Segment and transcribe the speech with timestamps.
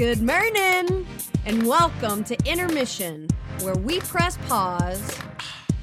[0.00, 1.06] Good morning,
[1.44, 3.28] and welcome to Intermission,
[3.60, 5.18] where we press pause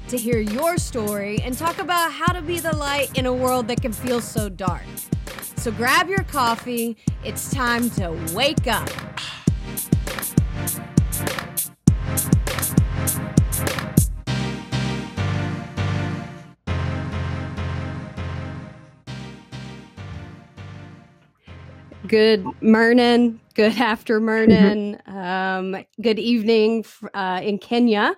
[0.08, 3.68] to hear your story and talk about how to be the light in a world
[3.68, 4.82] that can feel so dark.
[5.54, 8.90] So grab your coffee, it's time to wake up.
[22.08, 28.16] Good morning, good after morning, um, good evening uh, in Kenya.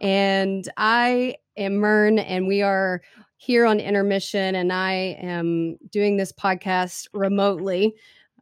[0.00, 3.02] And I am Mern, and we are
[3.36, 7.94] here on intermission, and I am doing this podcast remotely.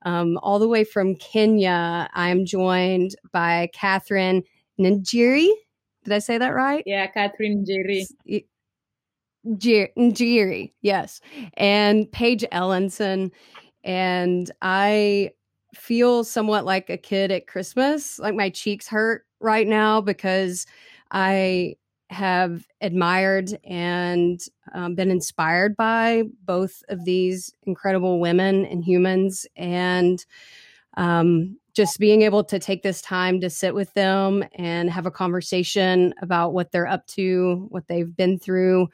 [0.03, 4.43] Um, all the way from Kenya, I'm joined by Catherine
[4.79, 5.49] Njeri.
[6.05, 6.83] Did I say that right?
[6.85, 8.05] Yeah, Catherine Njeri.
[9.47, 11.21] Njeri, yes.
[11.55, 13.31] And Paige Elenson.
[13.85, 15.31] And I
[15.75, 18.19] feel somewhat like a kid at Christmas.
[18.19, 20.67] Like my cheeks hurt right now because
[21.11, 21.77] I
[22.11, 24.41] have admired and
[24.75, 29.47] um, been inspired by both of these incredible women and humans.
[29.57, 30.25] And
[30.99, 35.11] um, just being able to take this time to sit with them and have a
[35.11, 38.89] conversation about what they're up to, what they've been through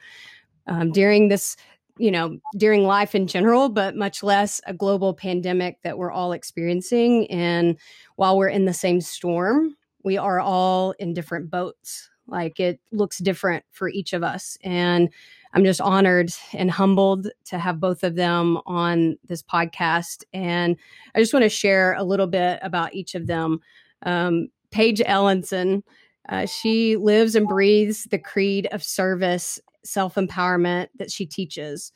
[0.67, 1.57] um, during this
[1.99, 6.31] you know, during life in general, but much less a global pandemic that we're all
[6.31, 7.29] experiencing.
[7.29, 7.77] And
[8.15, 12.09] while we're in the same storm, we are all in different boats.
[12.25, 14.57] Like it looks different for each of us.
[14.63, 15.09] And
[15.53, 20.23] I'm just honored and humbled to have both of them on this podcast.
[20.31, 20.77] And
[21.15, 23.59] I just want to share a little bit about each of them.
[24.03, 25.83] Um, Paige Elenson,
[26.29, 29.59] uh, she lives and breathes the creed of service
[29.89, 31.91] self empowerment that she teaches.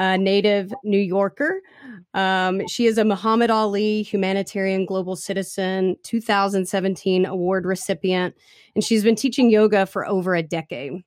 [0.00, 1.60] A native New Yorker.
[2.14, 8.36] Um, she is a Muhammad Ali Humanitarian Global Citizen 2017 award recipient,
[8.76, 11.02] and she's been teaching yoga for over a decade.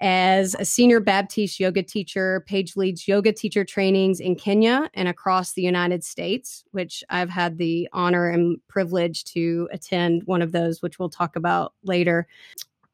[0.00, 5.54] As a senior Baptiste yoga teacher, Paige leads yoga teacher trainings in Kenya and across
[5.54, 10.82] the United States, which I've had the honor and privilege to attend one of those,
[10.82, 12.28] which we'll talk about later.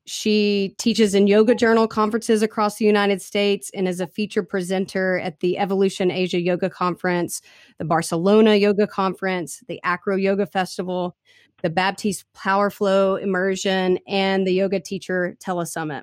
[0.06, 5.18] She teaches in yoga journal conferences across the United States and is a featured presenter
[5.18, 7.40] at the Evolution Asia Yoga Conference,
[7.78, 11.16] the Barcelona Yoga Conference, the Acro Yoga Festival,
[11.62, 16.02] the Baptiste Power Flow Immersion, and the Yoga Teacher Telesummit.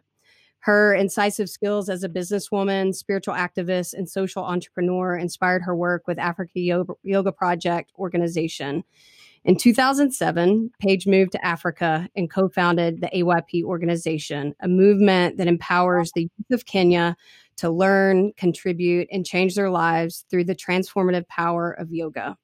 [0.61, 6.17] Her incisive skills as a businesswoman, spiritual activist, and social entrepreneur inspired her work with
[6.17, 8.84] Africa Yoga, Yoga Project organization.
[9.44, 15.47] In 2007, Paige moved to Africa and co founded the AYP organization, a movement that
[15.47, 17.16] empowers the youth of Kenya
[17.57, 22.38] to learn, contribute, and change their lives through the transformative power of yoga.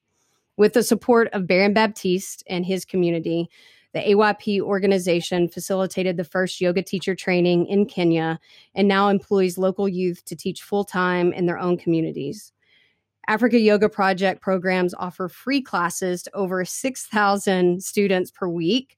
[0.57, 3.47] With the support of Baron Baptiste and his community,
[3.93, 8.39] the AYP organization facilitated the first yoga teacher training in Kenya
[8.73, 12.53] and now employs local youth to teach full time in their own communities.
[13.27, 18.97] Africa Yoga Project programs offer free classes to over 6,000 students per week,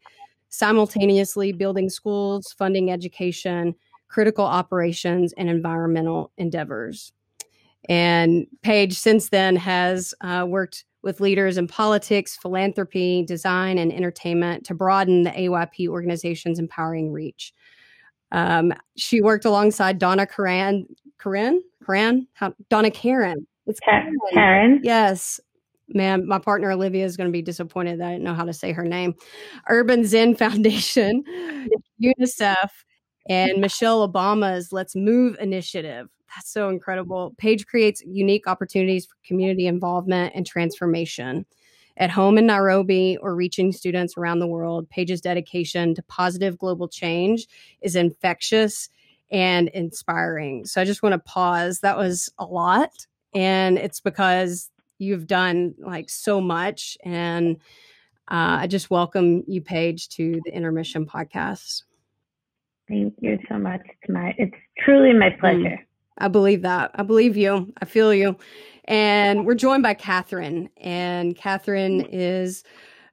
[0.49, 3.73] simultaneously building schools, funding education,
[4.07, 7.11] critical operations, and environmental endeavors.
[7.87, 14.65] And Paige, since then, has uh, worked with leaders in politics, philanthropy, design, and entertainment
[14.65, 17.53] to broaden the AYP organization's empowering reach.
[18.31, 20.85] Um, she worked alongside Donna Karan,
[21.19, 21.63] Karan,
[22.33, 23.79] How, Donna Karan, it's
[24.33, 24.79] Karen.
[24.83, 25.39] Yes.
[25.89, 28.53] Man, my partner Olivia is going to be disappointed that I didn't know how to
[28.53, 29.15] say her name.
[29.69, 31.23] Urban Zen Foundation,
[32.03, 32.69] UNICEF,
[33.27, 36.07] and Michelle Obama's Let's Move initiative.
[36.35, 37.33] That's so incredible.
[37.37, 41.45] Paige creates unique opportunities for community involvement and transformation.
[41.97, 46.87] At home in Nairobi or reaching students around the world, Paige's dedication to positive global
[46.87, 47.47] change
[47.81, 48.89] is infectious
[49.31, 50.65] and inspiring.
[50.65, 51.79] So I just want to pause.
[51.79, 57.57] That was a lot and it's because you've done like so much and
[58.31, 61.83] uh, i just welcome you paige to the intermission podcast.
[62.89, 63.81] Thank you so much.
[63.85, 65.39] It's my it's truly my mm.
[65.39, 65.59] pleasure.
[65.59, 65.85] Mm,
[66.17, 66.91] i believe that.
[66.95, 67.71] I believe you.
[67.81, 68.35] I feel you.
[68.85, 72.63] And we're joined by catherine and catherine is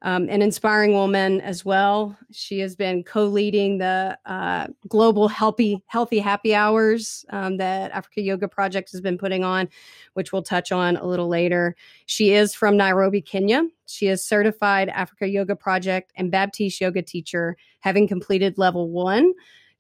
[0.07, 2.17] um, an inspiring woman as well.
[2.31, 8.47] She has been co-leading the uh, global healthy healthy happy hours um, that Africa Yoga
[8.47, 9.69] Project has been putting on,
[10.15, 11.75] which we'll touch on a little later.
[12.07, 13.65] She is from Nairobi, Kenya.
[13.87, 19.33] She is certified Africa Yoga Project and Baptiste yoga teacher, having completed level one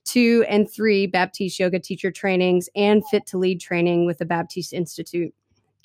[0.05, 4.73] two and three Baptiste yoga teacher trainings and fit to lead training with the Baptiste
[4.73, 5.33] Institute.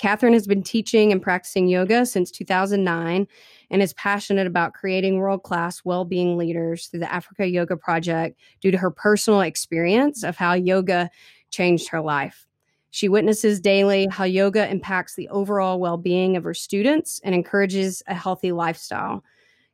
[0.01, 3.27] Catherine has been teaching and practicing yoga since 2009
[3.69, 8.39] and is passionate about creating world class well being leaders through the Africa Yoga Project
[8.61, 11.11] due to her personal experience of how yoga
[11.51, 12.47] changed her life.
[12.89, 18.01] She witnesses daily how yoga impacts the overall well being of her students and encourages
[18.07, 19.23] a healthy lifestyle.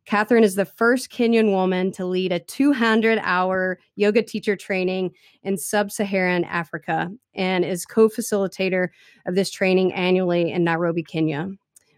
[0.07, 5.11] Catherine is the first Kenyan woman to lead a 200 hour yoga teacher training
[5.43, 8.87] in sub Saharan Africa and is co facilitator
[9.25, 11.49] of this training annually in Nairobi, Kenya.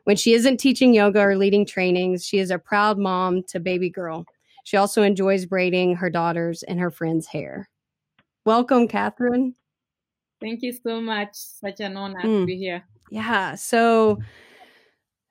[0.05, 3.91] When she isn't teaching yoga or leading trainings, she is a proud mom to baby
[3.91, 4.25] girl.
[4.63, 7.69] She also enjoys braiding her daughter's and her friends' hair.
[8.43, 9.53] Welcome, Catherine.
[10.41, 11.29] Thank you so much.
[11.33, 12.41] Such an honor mm.
[12.41, 12.83] to be here.
[13.11, 13.53] Yeah.
[13.53, 14.17] So,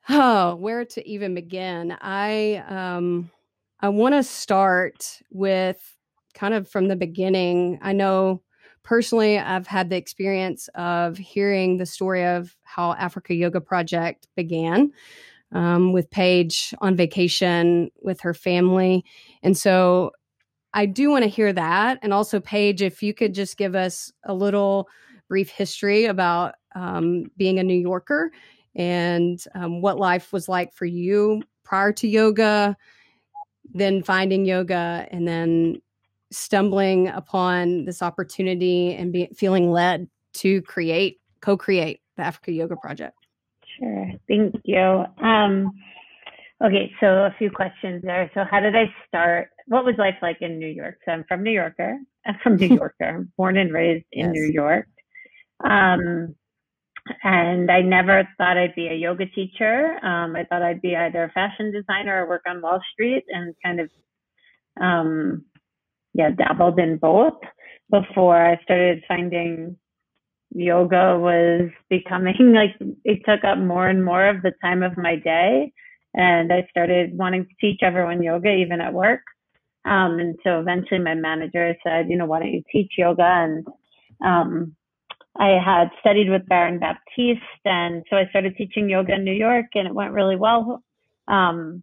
[0.09, 1.95] oh, where to even begin?
[2.01, 3.31] I um,
[3.79, 5.95] I want to start with
[6.33, 7.79] kind of from the beginning.
[7.81, 8.41] I know
[8.83, 14.91] personally, I've had the experience of hearing the story of how Africa Yoga Project began
[15.51, 19.03] um, with Paige on vacation with her family.
[19.43, 20.11] And so
[20.73, 21.99] I do want to hear that.
[22.01, 24.87] And also, Paige, if you could just give us a little
[25.27, 28.31] brief history about um, being a New Yorker
[28.75, 32.75] and um, what life was like for you prior to yoga,
[33.73, 35.81] then finding yoga, and then
[36.31, 42.75] stumbling upon this opportunity and be, feeling led to create, co create the Africa Yoga
[42.75, 43.15] Project?
[43.77, 44.11] Sure.
[44.27, 45.05] Thank you.
[45.23, 45.71] Um,
[46.63, 48.29] okay, so a few questions there.
[48.33, 49.49] So, how did I start?
[49.67, 50.99] What was life like in New York?
[51.05, 51.97] So, I'm from New Yorker.
[52.25, 54.33] I'm from New Yorker, born and raised in yes.
[54.33, 54.87] New York.
[55.63, 56.35] Um,
[57.23, 59.97] and I never thought I'd be a yoga teacher.
[60.03, 63.55] Um, I thought I'd be either a fashion designer or work on Wall Street and
[63.63, 63.89] kind of
[64.81, 65.45] um,
[66.13, 67.39] yeah, dabbled in both
[67.91, 69.77] before I started finding
[70.51, 75.15] yoga was becoming like it took up more and more of the time of my
[75.15, 75.71] day.
[76.15, 79.21] And I started wanting to teach everyone yoga, even at work.
[79.85, 83.23] Um, and so eventually my manager said, you know, why don't you teach yoga?
[83.23, 83.67] And
[84.25, 84.75] um,
[85.39, 87.41] I had studied with Baron Baptiste.
[87.63, 90.83] And so I started teaching yoga in New York and it went really well.
[91.27, 91.81] Um,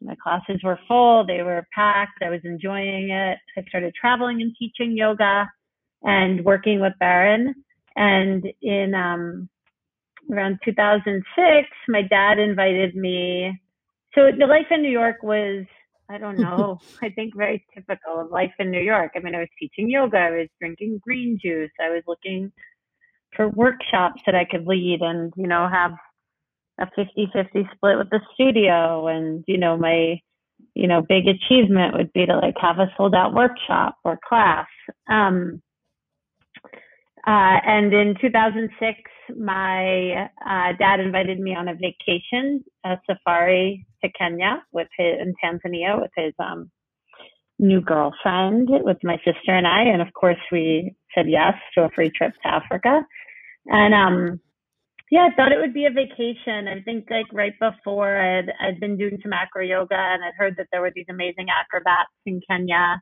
[0.00, 3.38] my classes were full, they were packed, I was enjoying it.
[3.56, 5.48] I started traveling and teaching yoga
[6.02, 7.54] and working with Baron.
[7.96, 9.48] And in um,
[10.32, 13.60] around 2006, my dad invited me.
[14.14, 15.66] So the life in New York was,
[16.08, 19.12] I don't know, I think very typical of life in New York.
[19.16, 22.52] I mean, I was teaching yoga, I was drinking green juice, I was looking
[23.34, 25.92] for workshops that I could lead and, you know, have
[26.78, 30.20] a 50-50 split with the studio and you know my
[30.74, 34.66] you know big achievement would be to like have a sold out workshop or class.
[35.08, 35.60] Um,
[37.26, 38.98] uh, and in 2006
[39.36, 45.34] my uh, dad invited me on a vacation a safari to kenya with his in
[45.44, 46.70] tanzania with his um,
[47.58, 49.82] new girlfriend with my sister and i.
[49.82, 53.02] And of course we said yes to a free trip to africa
[53.68, 54.40] and um
[55.10, 56.68] yeah, I thought it would be a vacation.
[56.68, 60.56] I think like right before I'd I'd been doing some acro yoga and I'd heard
[60.58, 63.00] that there were these amazing acrobats in Kenya.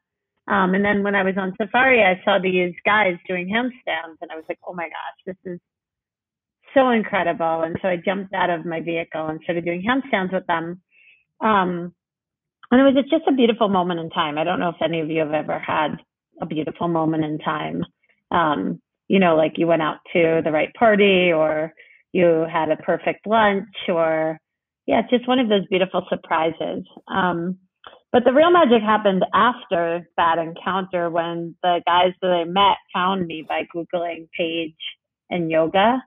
[0.48, 4.30] Um, and then when I was on safari, I saw these guys doing handstands, and
[4.30, 5.60] I was like, "Oh my gosh, this is
[6.74, 10.46] so incredible!" And so I jumped out of my vehicle and started doing handstands with
[10.46, 10.80] them.
[11.40, 11.92] Um,
[12.70, 14.38] and it was just a beautiful moment in time.
[14.38, 15.96] I don't know if any of you have ever had
[16.40, 17.84] a beautiful moment in time.
[18.30, 21.72] Um, you know, like you went out to the right party or
[22.12, 24.38] you had a perfect lunch or
[24.86, 26.84] yeah, it's just one of those beautiful surprises.
[27.08, 27.58] Um,
[28.12, 33.26] but the real magic happened after that encounter when the guys that I met found
[33.26, 34.74] me by Googling Paige
[35.28, 36.02] and yoga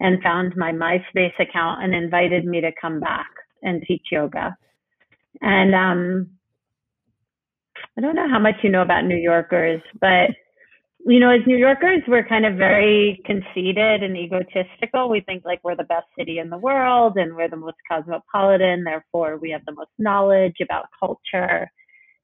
[0.00, 3.28] and found my MySpace account and invited me to come back
[3.62, 4.56] and teach yoga.
[5.40, 6.30] And um,
[7.96, 10.30] I don't know how much you know about New Yorkers, but
[11.06, 15.10] you know, as New Yorkers, we're kind of very conceited and egotistical.
[15.10, 18.84] We think like we're the best city in the world and we're the most cosmopolitan.
[18.84, 21.70] Therefore, we have the most knowledge about culture.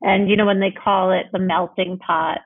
[0.01, 2.39] And, you know, when they call it the melting pot,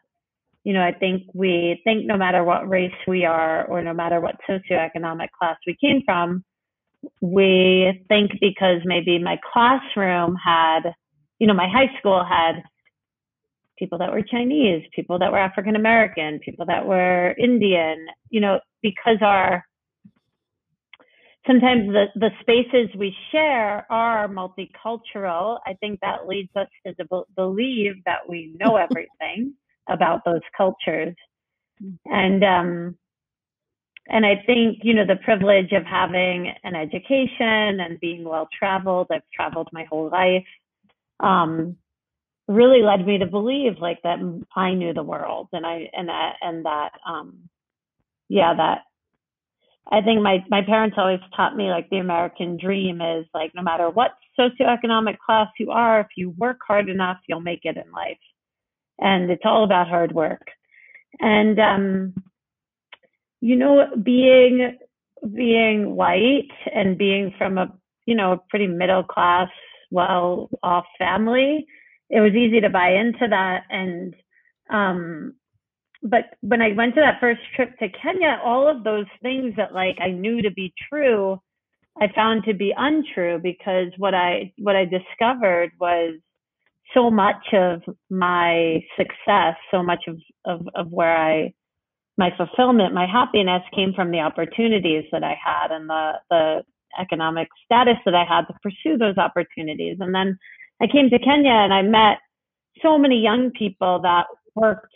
[0.65, 4.21] you know, I think we think no matter what race we are or no matter
[4.21, 6.43] what socioeconomic class we came from,
[7.21, 10.81] we think because maybe my classroom had,
[11.39, 12.63] you know, my high school had
[13.79, 18.61] people that were Chinese, people that were African American, people that were Indian, you know,
[18.83, 19.65] because our
[21.47, 25.59] sometimes the, the spaces we share are multicultural.
[25.67, 29.55] I think that leads us to believe that we know everything
[29.89, 31.15] about those cultures.
[32.07, 32.97] And um,
[34.09, 39.07] and I think, you know, the privilege of having an education and being well traveled,
[39.11, 40.45] I've traveled my whole life,
[41.21, 41.77] um,
[42.49, 44.19] really led me to believe like that
[44.55, 47.49] I knew the world and I, and that, and that, um,
[48.29, 48.79] yeah, that
[49.91, 53.63] I think my, my parents always taught me like the American dream is like no
[53.63, 57.91] matter what socioeconomic class you are, if you work hard enough, you'll make it in
[57.93, 58.19] life.
[58.99, 60.47] And it's all about hard work.
[61.21, 62.15] And um,
[63.41, 64.79] you know, being
[65.35, 67.73] being white and being from a
[68.07, 69.49] you know pretty middle class,
[69.91, 71.67] well off family,
[72.11, 73.63] it was easy to buy into that.
[73.71, 74.15] And
[74.71, 75.35] um,
[76.03, 79.75] but when I went to that first trip to Kenya, all of those things that
[79.75, 81.41] like I knew to be true,
[82.01, 86.15] I found to be untrue because what I what I discovered was
[86.93, 91.55] so much of my success, so much of, of, of where I
[92.17, 96.63] my fulfillment, my happiness came from the opportunities that I had and the, the
[97.01, 99.97] economic status that I had to pursue those opportunities.
[99.99, 100.39] And then
[100.83, 102.19] I came to Kenya and I met
[102.83, 104.93] so many young people that worked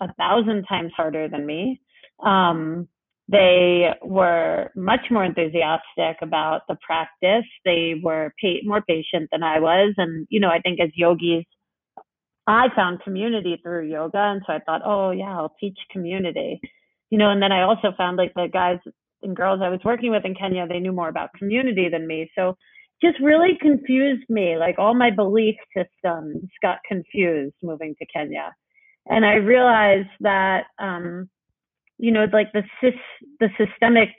[0.00, 1.80] a thousand times harder than me.
[2.24, 2.88] Um,
[3.28, 7.44] they were much more enthusiastic about the practice.
[7.64, 9.94] They were pa- more patient than I was.
[9.96, 11.44] And, you know, I think as yogis,
[12.46, 14.18] I found community through yoga.
[14.18, 16.60] And so I thought, oh, yeah, I'll teach community.
[17.10, 18.78] You know, and then I also found like the guys
[19.22, 22.30] and girls I was working with in Kenya, they knew more about community than me.
[22.36, 22.56] So
[23.02, 24.56] just really confused me.
[24.56, 28.54] Like all my belief systems got confused moving to Kenya.
[29.08, 31.28] And I realized that, um,
[31.98, 32.62] you know, like the,
[33.40, 34.10] the systemic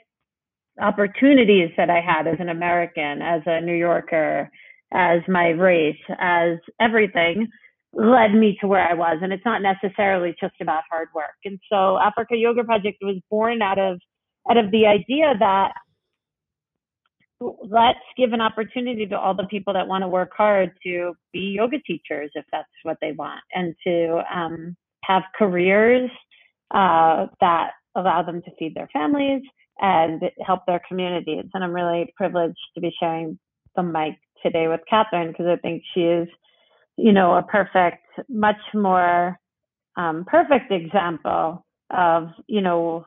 [0.81, 4.49] opportunities that I had as an American, as a New Yorker,
[4.93, 7.47] as my race, as everything
[7.93, 9.17] led me to where I was.
[9.21, 11.35] And it's not necessarily just about hard work.
[11.45, 13.99] And so Africa Yoga Project was born out of
[14.49, 15.73] out of the idea that
[17.39, 21.55] let's give an opportunity to all the people that want to work hard to be
[21.57, 26.09] yoga teachers if that's what they want and to um, have careers
[26.73, 29.41] uh, that allow them to feed their families
[29.79, 31.45] and help their communities.
[31.53, 33.37] And I'm really privileged to be sharing
[33.75, 36.27] the mic today with Catherine because I think she is
[36.97, 39.39] you know, a perfect, much more
[39.95, 43.05] um, perfect example of, you know,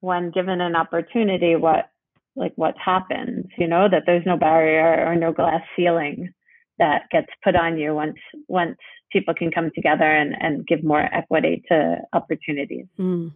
[0.00, 1.89] when given an opportunity, what,
[2.36, 6.32] like what happens, you know, that there's no barrier or no glass ceiling
[6.78, 8.16] that gets put on you once,
[8.48, 8.76] once
[9.12, 12.86] people can come together and, and give more equity to opportunities.
[12.98, 13.32] Mm.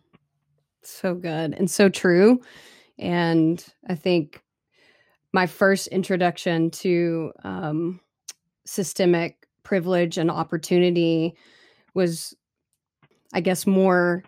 [0.83, 2.41] So good and so true.
[2.99, 4.43] And I think
[5.33, 8.01] my first introduction to um,
[8.65, 11.35] systemic privilege and opportunity
[11.95, 12.35] was,
[13.33, 14.23] I guess, more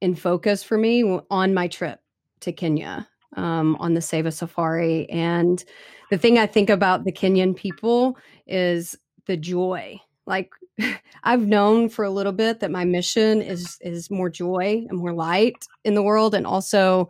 [0.00, 2.00] in focus for me on my trip
[2.40, 5.08] to Kenya um, on the Save a Safari.
[5.10, 5.64] And
[6.10, 10.00] the thing I think about the Kenyan people is the joy.
[10.26, 10.52] Like
[11.24, 15.12] I've known for a little bit that my mission is is more joy and more
[15.12, 17.08] light in the world, and also,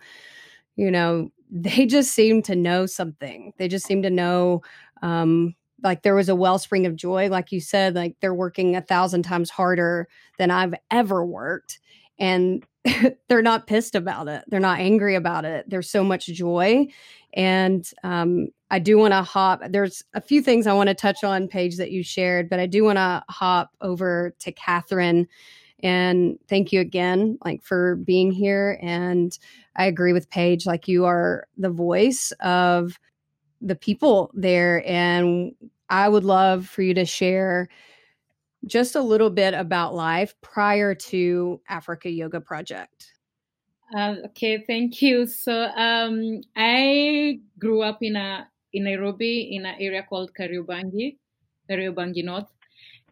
[0.77, 3.53] you know, they just seem to know something.
[3.59, 4.63] They just seem to know
[5.03, 5.55] um,
[5.85, 9.23] like there was a wellspring of joy like you said like they're working a thousand
[9.23, 11.79] times harder than i've ever worked
[12.19, 12.65] and
[13.29, 14.45] they're not pissed about it.
[14.49, 15.69] They're not angry about it.
[15.69, 16.87] There's so much joy.
[17.35, 21.23] And um, i do want to hop there's a few things i want to touch
[21.23, 25.29] on Paige that you shared but i do want to hop over to catherine
[25.85, 28.79] and thank you again like for being here.
[28.83, 29.39] And
[29.77, 32.99] i agree with Paige like you are the voice of
[33.61, 34.83] the people there.
[34.87, 35.53] And
[35.91, 37.69] I would love for you to share
[38.67, 43.13] just a little bit about life prior to Africa Yoga Project.
[43.95, 45.27] Uh, okay, thank you.
[45.27, 51.17] So um, I grew up in a in Nairobi in an area called Kariobangi,
[51.71, 52.51] Kariobangi North,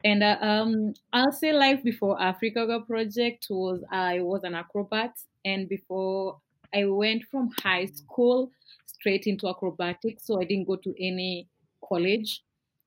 [0.05, 5.13] and uh, um, I'll say life before Africa Yoga Project was I was an acrobat,
[5.45, 6.41] and before
[6.75, 8.51] I went from high school
[8.87, 11.49] straight into acrobatics, so I didn't go to any
[11.87, 12.43] college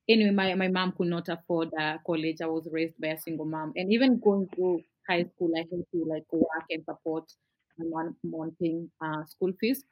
[0.08, 2.40] anyway, my, my mom could not afford uh, college.
[2.42, 3.72] I was raised by a single mom.
[3.76, 7.24] And even going through high school, I had to like work and support
[7.78, 9.84] my mom monthing uh, school fees.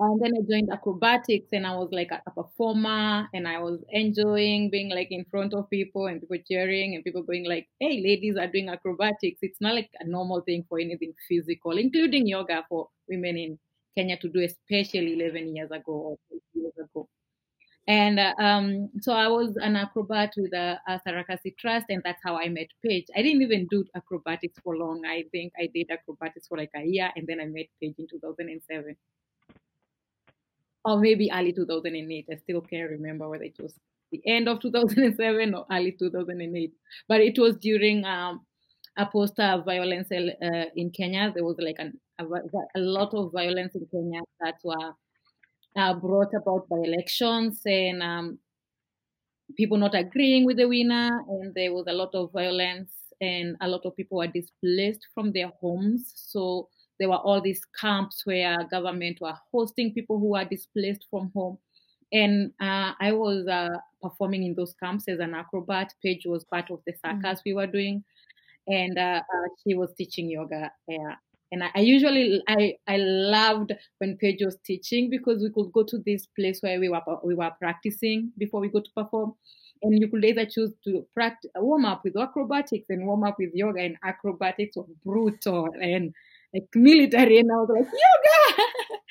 [0.00, 3.84] And then I joined acrobatics and I was like a, a, performer and I was
[3.90, 8.02] enjoying being like in front of people and people cheering and people going like, hey,
[8.02, 9.38] ladies are doing acrobatics.
[9.42, 13.58] It's not like a normal thing for anything physical, including yoga for women in
[13.96, 16.16] Kenya to do, especially 11 years ago or
[16.54, 17.08] years ago.
[17.88, 22.20] And uh, um, so I was an acrobat with a, a Sarakasi Trust, and that's
[22.24, 23.06] how I met Paige.
[23.16, 25.04] I didn't even do acrobatics for long.
[25.04, 28.06] I think I did acrobatics for like a year, and then I met Paige in
[28.08, 28.96] 2007.
[30.84, 32.26] Or maybe early 2008.
[32.30, 33.74] I still can't remember whether it was
[34.12, 36.72] the end of 2007 or early 2008.
[37.08, 38.46] But it was during um,
[38.96, 41.32] a poster violence uh, in Kenya.
[41.34, 44.94] There was like an, a, a, lot of violence in Kenya that were
[45.76, 48.38] uh, brought about by elections and um,
[49.56, 53.68] people not agreeing with the winner, and there was a lot of violence, and a
[53.68, 56.12] lot of people were displaced from their homes.
[56.14, 61.30] So there were all these camps where government were hosting people who were displaced from
[61.34, 61.58] home.
[62.12, 65.94] And uh, I was uh, performing in those camps as an acrobat.
[66.02, 67.40] Paige was part of the circus mm-hmm.
[67.46, 68.04] we were doing,
[68.66, 70.70] and uh, uh she was teaching yoga.
[70.86, 71.16] Yeah
[71.52, 75.84] and I, I, usually I I loved when Paige was teaching because we could go
[75.84, 79.34] to this place where we were we were practicing before we go to perform,
[79.82, 83.50] and you could either choose to practice warm up with acrobatics and warm up with
[83.54, 86.14] yoga, and acrobatics was brutal and
[86.54, 88.68] like military, and I was like yoga.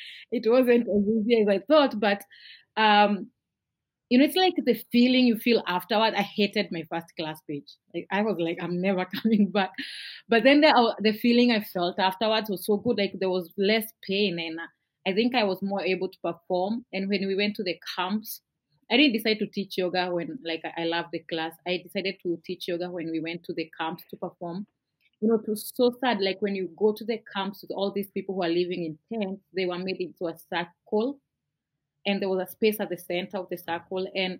[0.31, 2.23] it wasn't as easy as I thought, but
[2.75, 3.27] um,
[4.11, 6.15] you know, it's like the feeling you feel afterward.
[6.15, 7.77] I hated my first class Paige.
[7.95, 9.71] Like I was like, I'm never coming back.
[10.27, 12.97] But then the uh, the feeling I felt afterwards was so good.
[12.97, 14.59] Like there was less pain, and
[15.07, 16.83] I think I was more able to perform.
[16.91, 18.41] And when we went to the camps,
[18.91, 21.53] I didn't decide to teach yoga when like I love the class.
[21.65, 24.67] I decided to teach yoga when we went to the camps to perform.
[25.21, 26.19] You know, it was so sad.
[26.19, 28.97] Like when you go to the camps with all these people who are living in
[29.07, 31.17] tents, they were made into a circle
[32.05, 34.39] and there was a space at the center of the circle and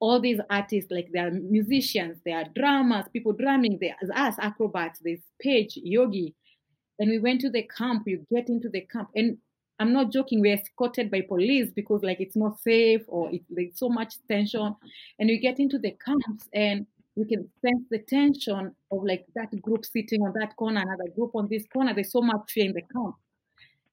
[0.00, 4.98] all these artists like they are musicians they are drummers people drumming there's us acrobats
[5.02, 6.34] there's Paige yogi.
[6.98, 9.08] And we went to the camp you get into the camp.
[9.14, 9.38] And
[9.78, 13.78] i'm not joking we're escorted by police because like it's not safe or it, there's
[13.78, 14.74] so much tension.
[15.18, 16.86] And we get into the camps and
[17.16, 21.32] we can sense the tension of like that group sitting on that corner another group
[21.34, 21.92] on this corner.
[21.94, 23.16] There's so much fear in the camp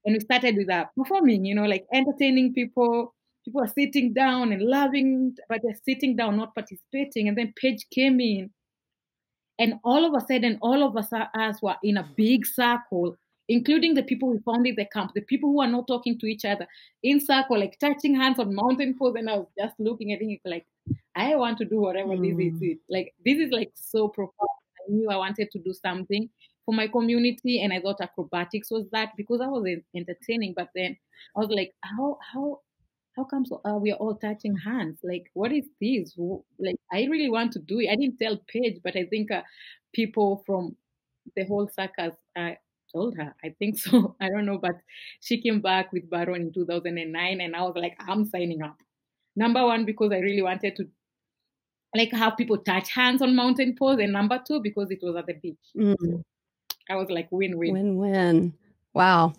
[0.07, 3.13] and we started with that performing, you know, like entertaining people.
[3.43, 7.27] People are sitting down and loving, but they're sitting down, not participating.
[7.27, 8.49] And then Paige came in,
[9.59, 13.17] and all of a sudden, all of us, us were in a big circle,
[13.49, 16.45] including the people we founded the camp, the people who are not talking to each
[16.45, 16.67] other,
[17.03, 19.15] in circle, like touching hands on mountain poles.
[19.17, 20.65] And I was just looking at it like,
[21.17, 22.37] I want to do whatever mm.
[22.37, 22.77] this is.
[22.89, 24.49] Like this is like so profound.
[24.87, 26.29] I knew I wanted to do something
[26.67, 30.97] for my community and i thought acrobatics was that because i was entertaining but then
[31.35, 32.59] i was like how how
[33.17, 34.99] how come so uh, we are all touching hands?
[35.03, 36.13] Like what is this?
[36.59, 37.89] Like i really want to do it.
[37.89, 39.41] I didn't tell paige but i think uh,
[39.93, 40.75] people from
[41.35, 42.51] the whole circus uh,
[42.93, 44.15] told her i think so.
[44.21, 44.75] I don't know but
[45.19, 48.77] she came back with baron in 2009 and i was like i'm signing up.
[49.35, 50.87] Number one because i really wanted to
[51.95, 55.25] like have people touch hands on mountain poles and number two because it was at
[55.25, 55.57] the beach.
[55.75, 56.23] Mm.
[56.89, 57.73] I was like win win.
[57.73, 58.53] Win win.
[58.93, 59.33] Wow.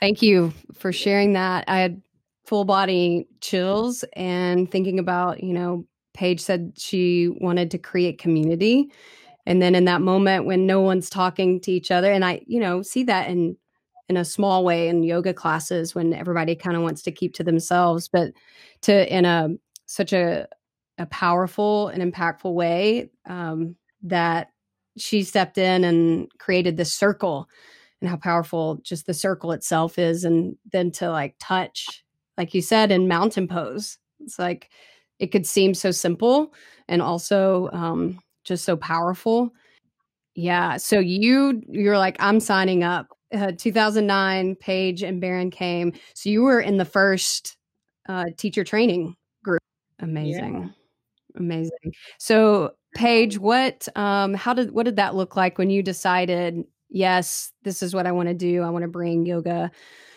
[0.00, 1.64] Thank you for sharing that.
[1.68, 2.02] I had
[2.46, 8.90] full body chills and thinking about, you know, Paige said she wanted to create community.
[9.44, 12.60] And then in that moment when no one's talking to each other, and I, you
[12.60, 13.56] know, see that in
[14.08, 17.44] in a small way in yoga classes when everybody kind of wants to keep to
[17.44, 18.32] themselves, but
[18.82, 19.48] to in a
[19.86, 20.48] such a
[20.98, 24.48] a powerful and impactful way um, that
[24.96, 27.48] she stepped in and created this circle
[28.00, 32.04] and how powerful just the circle itself is and then to like touch
[32.36, 33.98] like you said in mountain pose.
[34.20, 34.70] It's like
[35.18, 36.52] it could seem so simple
[36.88, 39.50] and also um, just so powerful.
[40.34, 43.08] Yeah so you you're like i'm signing up.
[43.34, 45.92] Uh, 2009 paige and baron came.
[46.14, 47.56] So you were in the first
[48.08, 49.60] uh, teacher training group.
[49.98, 50.62] Amazing.
[50.62, 50.68] yeah.
[51.36, 56.64] Amazing so Paige, what um how did what did that look like when you decided,
[56.88, 58.62] yes, this is what I want to do.
[58.62, 59.70] I want to bring yoga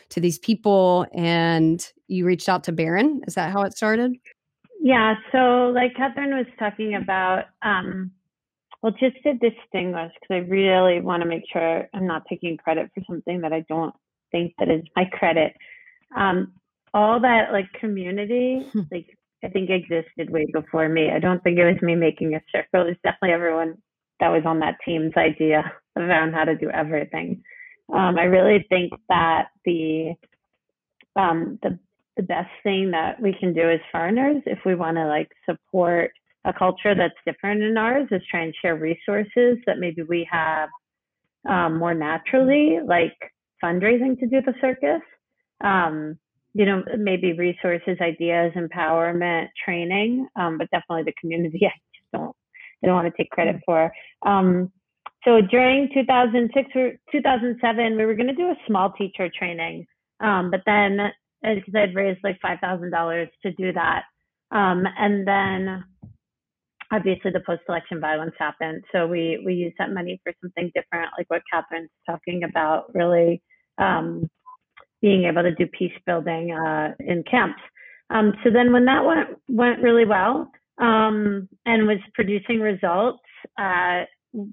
[0.10, 3.22] to these people and you reached out to Baron?
[3.28, 4.14] Is that how it started?
[4.82, 8.12] Yeah, so like Catherine was talking about um
[8.82, 12.90] well just to distinguish because I really want to make sure I'm not taking credit
[12.96, 13.94] for something that I don't
[14.32, 15.54] think that is my credit.
[16.16, 16.54] Um
[16.94, 21.10] all that like community, like I think existed way before me.
[21.10, 22.88] I don't think it was me making a circle.
[22.88, 23.78] It's definitely everyone
[24.20, 27.42] that was on that team's idea around how to do everything.
[27.94, 30.14] Um, I really think that the
[31.16, 31.80] um, the
[32.18, 36.12] the best thing that we can do as foreigners, if we want to like support
[36.46, 40.70] a culture that's different than ours, is try and share resources that maybe we have
[41.50, 43.16] um, more naturally, like
[43.64, 45.02] fundraising to do the circus.
[45.62, 46.18] Um,
[46.54, 51.60] you know, maybe resources, ideas, empowerment, training, um, but definitely the community.
[51.66, 52.36] I just don't,
[52.84, 53.92] I don't want to take credit for.
[54.26, 54.72] Um,
[55.26, 59.86] so during 2006 or 2007, we were going to do a small teacher training,
[60.22, 60.98] um, but then
[61.42, 64.04] because I'd raised like five thousand dollars to do that,
[64.52, 65.84] um, and then
[66.92, 71.30] obviously the post-election violence happened, so we we used that money for something different, like
[71.30, 73.42] what Catherine's talking about, really
[73.78, 74.30] um,
[75.02, 77.62] being able to do peace building uh, in camps.
[78.10, 83.24] Um, so then when that went went really well um, and was producing results,
[83.58, 84.04] uh,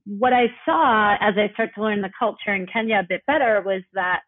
[0.06, 3.62] what I saw as I started to learn the culture in Kenya a bit better
[3.64, 4.20] was that,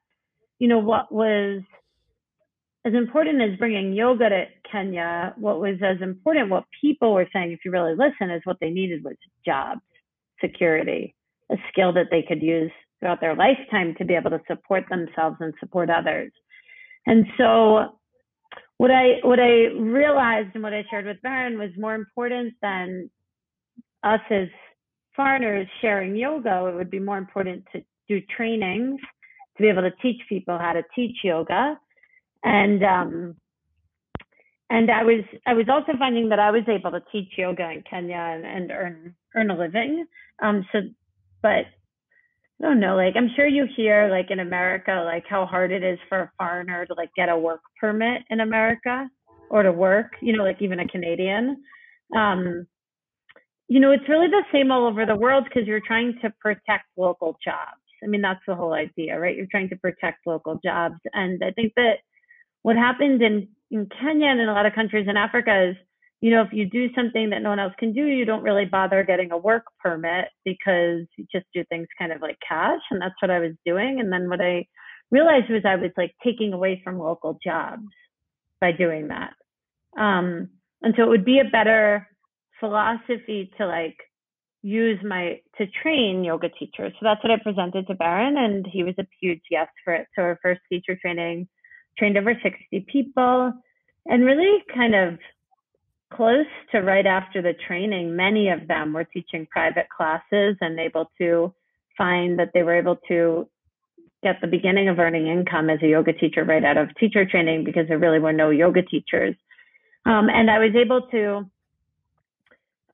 [0.59, 1.63] you know, what was
[2.85, 7.53] as important as bringing yoga to Kenya, what was as important, what people were saying,
[7.53, 9.81] if you really listen, is what they needed was jobs,
[10.41, 11.15] security,
[11.51, 15.37] a skill that they could use throughout their lifetime to be able to support themselves
[15.41, 16.33] and support others.
[17.07, 17.99] And so
[18.79, 23.11] what I what I realized and what I shared with Baron was more important than
[24.03, 24.49] us as
[25.15, 26.67] foreigners sharing yoga.
[26.67, 29.01] It would be more important to do trainings
[29.57, 31.79] to be able to teach people how to teach yoga.
[32.45, 33.37] And um,
[34.71, 37.83] and I was I was also finding that I was able to teach yoga in
[37.89, 40.07] Kenya and, and earn earn a living.
[40.41, 40.81] Um, so,
[41.43, 41.67] but
[42.61, 45.85] I don't know, like I'm sure you hear like in America, like how hard it
[45.85, 49.09] is for a foreigner to like get a work permit in America
[49.51, 51.63] or to work, you know, like even a Canadian.
[52.17, 52.67] Um,
[53.69, 56.87] you know, it's really the same all over the world because you're trying to protect
[56.97, 57.83] local jobs.
[58.03, 59.37] I mean, that's the whole idea, right?
[59.37, 60.97] You're trying to protect local jobs.
[61.13, 61.99] And I think that
[62.63, 65.77] what happened in, in Kenya and in a lot of countries in Africa is
[66.21, 68.65] you know, if you do something that no one else can do, you don't really
[68.65, 72.81] bother getting a work permit because you just do things kind of like cash.
[72.91, 74.01] And that's what I was doing.
[74.01, 74.67] And then what I
[75.11, 77.87] realized was I was like taking away from local jobs
[78.61, 79.35] by doing that.
[79.97, 80.49] Um,
[80.83, 82.09] and so it would be a better
[82.59, 83.97] philosophy to like
[84.63, 86.93] use my to train yoga teachers.
[86.95, 90.07] So that's what I presented to Baron, and he was a huge yes for it.
[90.15, 91.49] So our first teacher training
[91.97, 93.53] trained over 60 people
[94.07, 95.19] and really kind of
[96.13, 101.11] close to right after the training, many of them were teaching private classes and able
[101.19, 101.53] to
[101.97, 103.49] find that they were able to
[104.23, 107.65] get the beginning of earning income as a yoga teacher right out of teacher training
[107.65, 109.35] because there really were no yoga teachers.
[110.07, 111.51] Um, and I was able to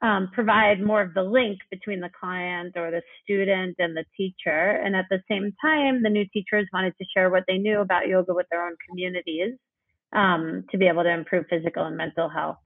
[0.03, 4.83] um, provide more of the link between the client or the student and the teacher.
[4.85, 8.07] And at the same time, the new teachers wanted to share what they knew about
[8.07, 9.55] yoga with their own communities
[10.12, 12.59] um, to be able to improve physical and mental health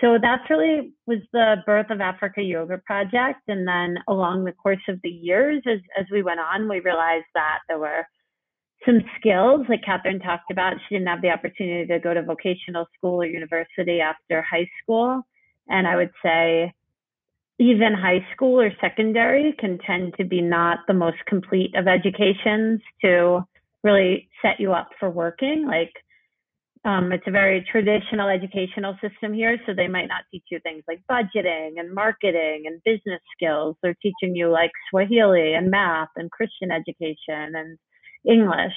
[0.00, 3.40] so that's really was the birth of Africa Yoga Project.
[3.48, 7.26] And then along the course of the years, as, as we went on, we realized
[7.34, 8.06] that there were
[8.86, 10.74] some skills like Catherine talked about.
[10.88, 15.22] She didn't have the opportunity to go to vocational school or university after high school.
[15.68, 16.72] And I would say
[17.58, 22.80] even high school or secondary can tend to be not the most complete of educations
[23.02, 23.40] to
[23.82, 25.66] really set you up for working.
[25.66, 25.92] Like
[26.84, 30.82] um, it's a very traditional educational system here, so they might not teach you things
[30.86, 33.76] like budgeting and marketing and business skills.
[33.82, 37.78] They're teaching you like Swahili and math and Christian education and
[38.24, 38.74] English.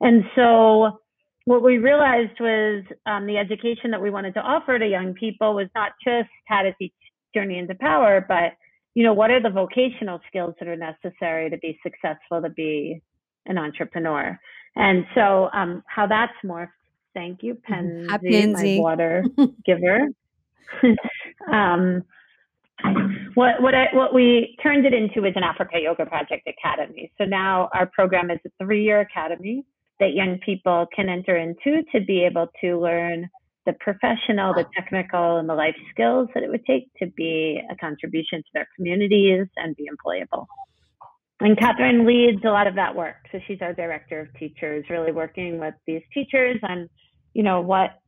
[0.00, 0.98] And so
[1.44, 5.54] what we realized was um, the education that we wanted to offer to young people
[5.54, 6.92] was not just how to teach
[7.34, 8.52] Journey into Power, but
[8.94, 13.00] you know, what are the vocational skills that are necessary to be successful, to be
[13.46, 14.38] an entrepreneur?
[14.76, 16.68] And so um, how that's morphed
[17.14, 18.06] Thank you, mm-hmm.
[18.26, 19.24] Pansy, my water
[19.64, 20.08] giver.
[21.52, 22.02] um,
[23.34, 27.12] what what I, what we turned it into is an Africa Yoga Project Academy.
[27.18, 29.64] So now our program is a three-year academy
[30.00, 33.28] that young people can enter into to be able to learn
[33.66, 37.76] the professional, the technical, and the life skills that it would take to be a
[37.76, 40.46] contribution to their communities and be employable.
[41.40, 43.16] And Catherine leads a lot of that work.
[43.30, 46.88] So she's our director of teachers, really working with these teachers on
[47.34, 48.00] you know what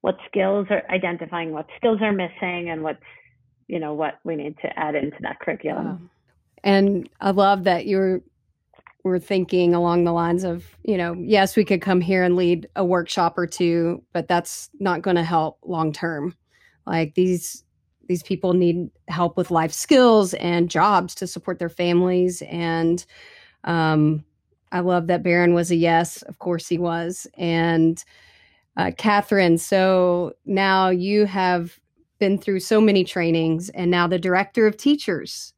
[0.00, 3.02] what skills are identifying what skills are missing and what's
[3.66, 6.10] you know what we need to add into that curriculum.
[6.64, 8.20] And i love that you're
[9.04, 12.68] we're thinking along the lines of you know yes we could come here and lead
[12.76, 16.34] a workshop or two but that's not going to help long term.
[16.86, 17.64] Like these
[18.08, 22.42] these people need help with life skills and jobs to support their families.
[22.42, 23.04] And
[23.64, 24.24] um,
[24.70, 27.26] i love that baron was a yes of course he was.
[27.36, 28.02] And
[28.78, 31.78] uh, Catherine, so now you have
[32.20, 35.52] been through so many trainings and now the director of teachers.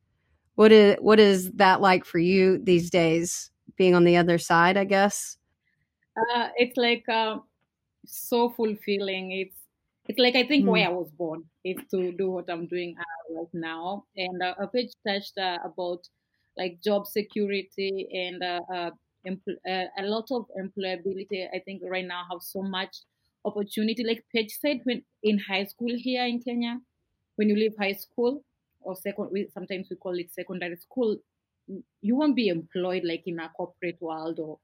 [0.54, 4.76] What is what is that like for you these days, being on the other side,
[4.76, 5.36] I guess?
[6.16, 7.38] Uh, it's like uh,
[8.06, 9.32] so fulfilling.
[9.32, 9.56] It's
[10.06, 10.68] it's like I think mm.
[10.68, 14.04] where I was born is to do what I'm doing uh, right now.
[14.16, 16.08] And uh, a Paige touched uh, about
[16.56, 18.90] like job security and uh,
[19.26, 21.46] uh, a lot of employability.
[21.54, 22.98] I think right now have so much
[23.44, 24.04] opportunity.
[24.04, 26.80] Like Paige said, when in high school here in Kenya,
[27.36, 28.44] when you leave high school
[28.80, 31.16] or second, we, sometimes we call it secondary school,
[32.02, 34.58] you won't be employed like in a corporate world or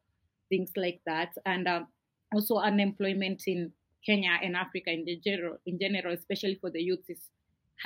[0.48, 1.34] things like that.
[1.44, 1.86] And um,
[2.34, 3.72] also unemployment in
[4.04, 7.30] Kenya and Africa in general, in general, especially for the youth, is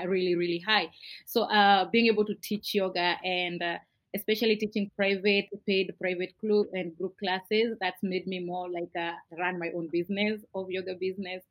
[0.07, 0.89] really really high.
[1.27, 3.79] So uh, being able to teach yoga and uh,
[4.15, 9.13] especially teaching private paid private club and group classes, that's made me more like uh,
[9.39, 11.43] run my own business of yoga business.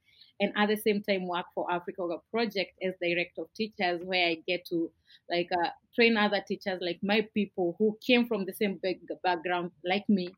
[0.41, 4.28] And at the same time, work for Africa Yoga Project as director of teachers, where
[4.28, 4.89] I get to
[5.30, 8.80] like uh, train other teachers like my people who came from the same
[9.24, 10.30] background like me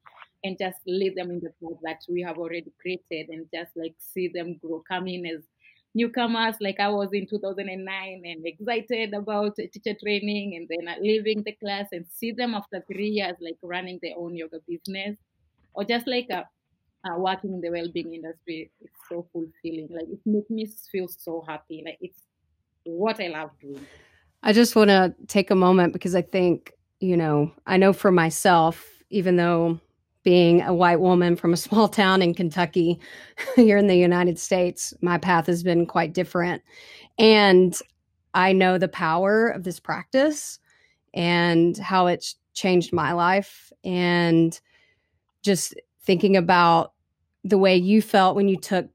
[0.44, 3.94] and just lead them in the path that we have already created and just like
[4.00, 5.42] see them grow, come in as
[5.94, 11.54] newcomers like I was in 2009 and excited about teacher training and then leaving the
[11.54, 15.18] class and see them after three years like running their own yoga business.
[15.74, 16.44] Or just like a, uh,
[17.04, 19.88] uh, working in the well-being industry it's so fulfilling.
[19.90, 21.82] Like it makes me feel so happy.
[21.86, 22.22] Like it's
[22.84, 23.86] what I love doing.
[24.44, 28.12] I just want to take a moment because I think, you know, I know for
[28.12, 29.80] myself, even though
[30.24, 33.00] being a white woman from a small town in Kentucky
[33.56, 36.62] here in the United States, my path has been quite different.
[37.18, 37.78] And
[38.34, 40.60] I know the power of this practice
[41.14, 43.72] and how it's changed my life.
[43.84, 44.60] And
[45.42, 46.94] just thinking about
[47.44, 48.88] the way you felt when you took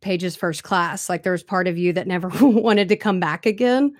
[0.00, 3.46] Paige's first class, like there was part of you that never wanted to come back
[3.46, 3.94] again.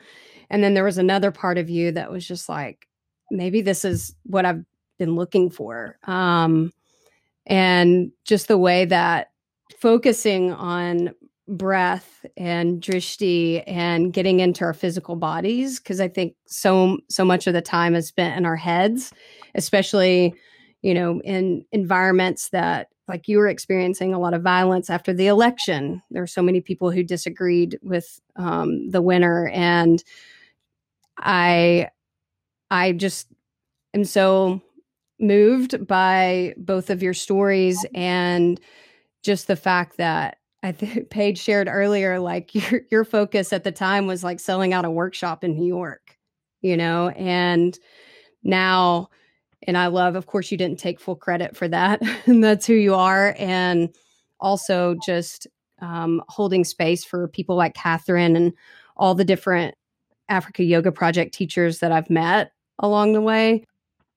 [0.50, 2.86] And then there was another part of you that was just like,
[3.30, 4.64] maybe this is what I've
[5.04, 5.98] been looking for.
[6.04, 6.72] Um,
[7.46, 9.32] and just the way that
[9.78, 11.14] focusing on
[11.46, 17.46] breath and drishti and getting into our physical bodies because i think so so much
[17.46, 19.12] of the time is spent in our heads
[19.54, 20.34] especially
[20.80, 25.26] you know in environments that like you were experiencing a lot of violence after the
[25.26, 30.02] election there were so many people who disagreed with um, the winner and
[31.18, 31.86] i
[32.70, 33.26] i just
[33.92, 34.62] am so
[35.26, 38.60] moved by both of your stories and
[39.22, 43.72] just the fact that I think Paige shared earlier, like your your focus at the
[43.72, 46.16] time was like selling out a workshop in New York,
[46.60, 47.78] you know, and
[48.42, 49.08] now,
[49.66, 52.74] and I love, of course, you didn't take full credit for that, and that's who
[52.74, 53.94] you are, and
[54.40, 55.46] also just
[55.80, 58.52] um, holding space for people like Catherine and
[58.96, 59.74] all the different
[60.28, 63.64] Africa Yoga Project teachers that I've met along the way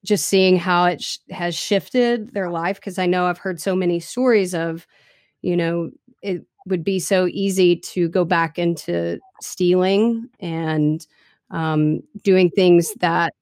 [0.04, 3.76] just seeing how it sh- has shifted their life because I know I've heard so
[3.76, 4.88] many stories of,
[5.42, 11.06] you know, it would be so easy to go back into stealing and
[11.52, 13.34] um, doing things that,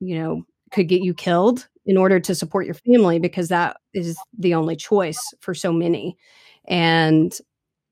[0.00, 4.16] you know, could get you killed in order to support your family because that is
[4.38, 6.16] the only choice for so many.
[6.66, 7.36] And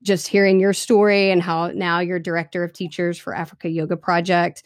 [0.03, 4.63] just hearing your story and how now you're director of teachers for Africa Yoga Project,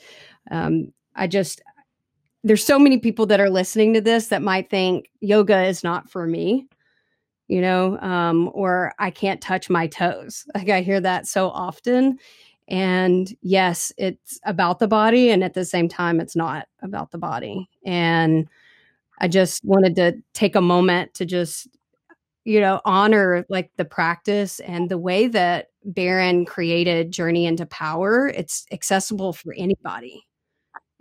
[0.50, 1.62] um, I just
[2.46, 6.10] there's so many people that are listening to this that might think yoga is not
[6.10, 6.68] for me
[7.48, 10.46] you know um, or i can't touch my toes.
[10.56, 12.18] Like i hear that so often.
[12.68, 17.18] And yes it's about the body and at the same time it's not about the
[17.18, 17.70] body.
[17.86, 18.48] And
[19.20, 21.68] i just wanted to take a moment to just
[22.46, 28.28] you know honor like the practice and the way that Baron created journey into power.
[28.28, 30.26] It's accessible for anybody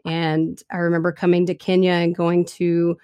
[0.05, 2.99] and I remember coming to Kenya and going to,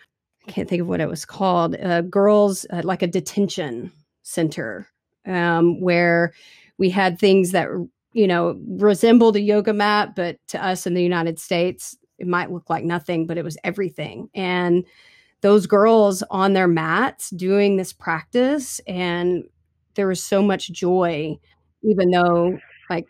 [0.47, 1.77] I can't think of what it was called,
[2.11, 4.87] girls, uh, like a detention center,
[5.27, 6.33] um, where
[6.79, 7.69] we had things that,
[8.13, 12.51] you know, resembled a yoga mat, but to us in the United States, it might
[12.51, 14.29] look like nothing, but it was everything.
[14.35, 14.85] And
[15.41, 19.45] those girls on their mats doing this practice, and
[19.95, 21.39] there was so much joy,
[21.83, 22.59] even though
[22.91, 23.07] like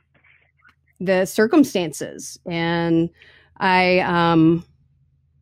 [1.00, 3.10] the circumstances and
[3.60, 4.64] I um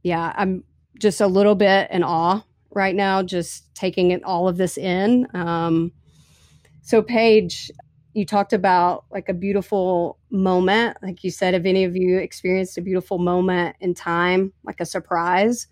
[0.02, 0.64] yeah, I'm
[0.98, 2.42] just a little bit in awe
[2.74, 5.26] right now, just taking it all of this in.
[5.34, 5.92] Um
[6.82, 7.70] so Paige,
[8.14, 10.96] you talked about like a beautiful moment.
[11.02, 14.86] Like you said, if any of you experienced a beautiful moment in time, like a
[14.86, 15.68] surprise.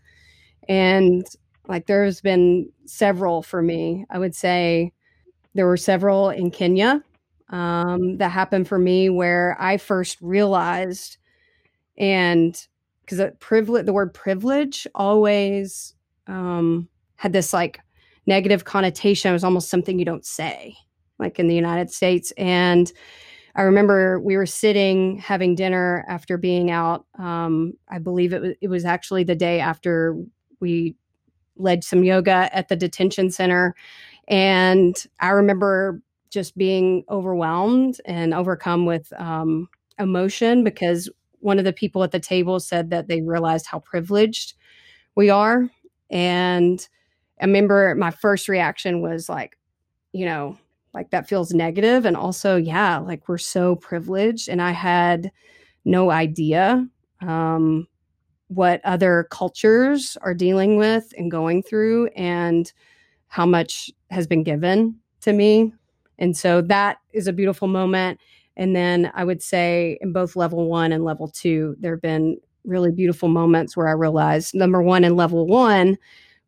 [0.69, 1.27] And
[1.69, 4.07] like there's been several for me.
[4.11, 4.93] I would say
[5.55, 7.03] there were several in Kenya
[7.51, 11.17] um, that happened for me where I first realized
[11.99, 12.67] and
[13.03, 15.95] because the privilege the word privilege always
[16.27, 17.81] um, had this like
[18.27, 20.77] negative connotation it was almost something you don't say
[21.19, 22.33] like in the United States.
[22.37, 22.91] And
[23.55, 27.07] I remember we were sitting having dinner after being out.
[27.19, 30.17] Um, I believe it was, it was actually the day after
[30.61, 30.95] we
[31.57, 33.75] led some yoga at the detention center.
[34.29, 41.09] And I remember just being overwhelmed and overcome with um, emotion because
[41.47, 44.55] one of the people at the table said that they realized how privileged
[45.15, 45.71] we are.
[46.11, 46.87] And
[47.41, 49.57] I remember my first reaction was like,
[50.13, 50.59] you know,
[50.93, 52.05] like that feels negative.
[52.05, 54.49] And also yeah like we're so privileged.
[54.49, 55.31] And i had
[55.85, 56.85] no idea
[57.21, 57.87] um,
[58.49, 62.73] what other cultures are dealing with and going through and
[63.29, 65.73] how much has been given to me.
[66.19, 68.19] And so that is a beautiful moment
[68.57, 72.37] and then i would say in both level one and level two there have been
[72.65, 75.97] really beautiful moments where i realized number one in level one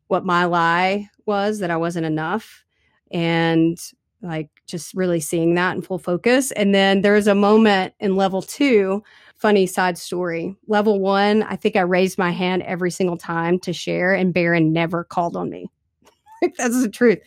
[0.07, 2.65] what my lie was that i wasn't enough
[3.11, 3.79] and
[4.21, 6.51] like just really seeing that in full focus.
[6.51, 9.03] And then there's a moment in level two,
[9.37, 10.55] funny side story.
[10.67, 14.73] Level one, I think I raised my hand every single time to share, and Baron
[14.73, 15.67] never called on me.
[16.57, 17.19] That's the truth.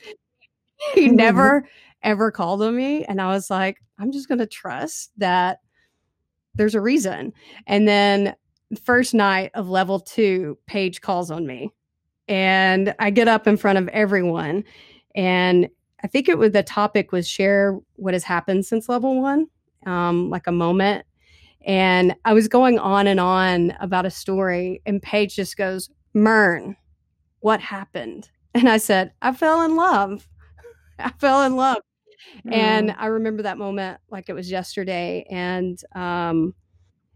[0.94, 1.16] He mm-hmm.
[1.16, 1.68] never,
[2.02, 3.04] ever called on me.
[3.04, 5.58] And I was like, I'm just going to trust that
[6.54, 7.32] there's a reason.
[7.66, 8.34] And then
[8.84, 11.70] first night of level two, Paige calls on me.
[12.28, 14.64] And I get up in front of everyone
[15.14, 15.68] and
[16.02, 19.46] I think it was the topic was share what has happened since level one,
[19.86, 21.06] um, like a moment.
[21.64, 26.76] And I was going on and on about a story, and Paige just goes, Mern,
[27.40, 28.28] what happened?
[28.54, 30.28] And I said, I fell in love.
[30.98, 31.78] I fell in love.
[32.46, 32.54] Mm.
[32.54, 35.26] And I remember that moment like it was yesterday.
[35.30, 36.54] And um,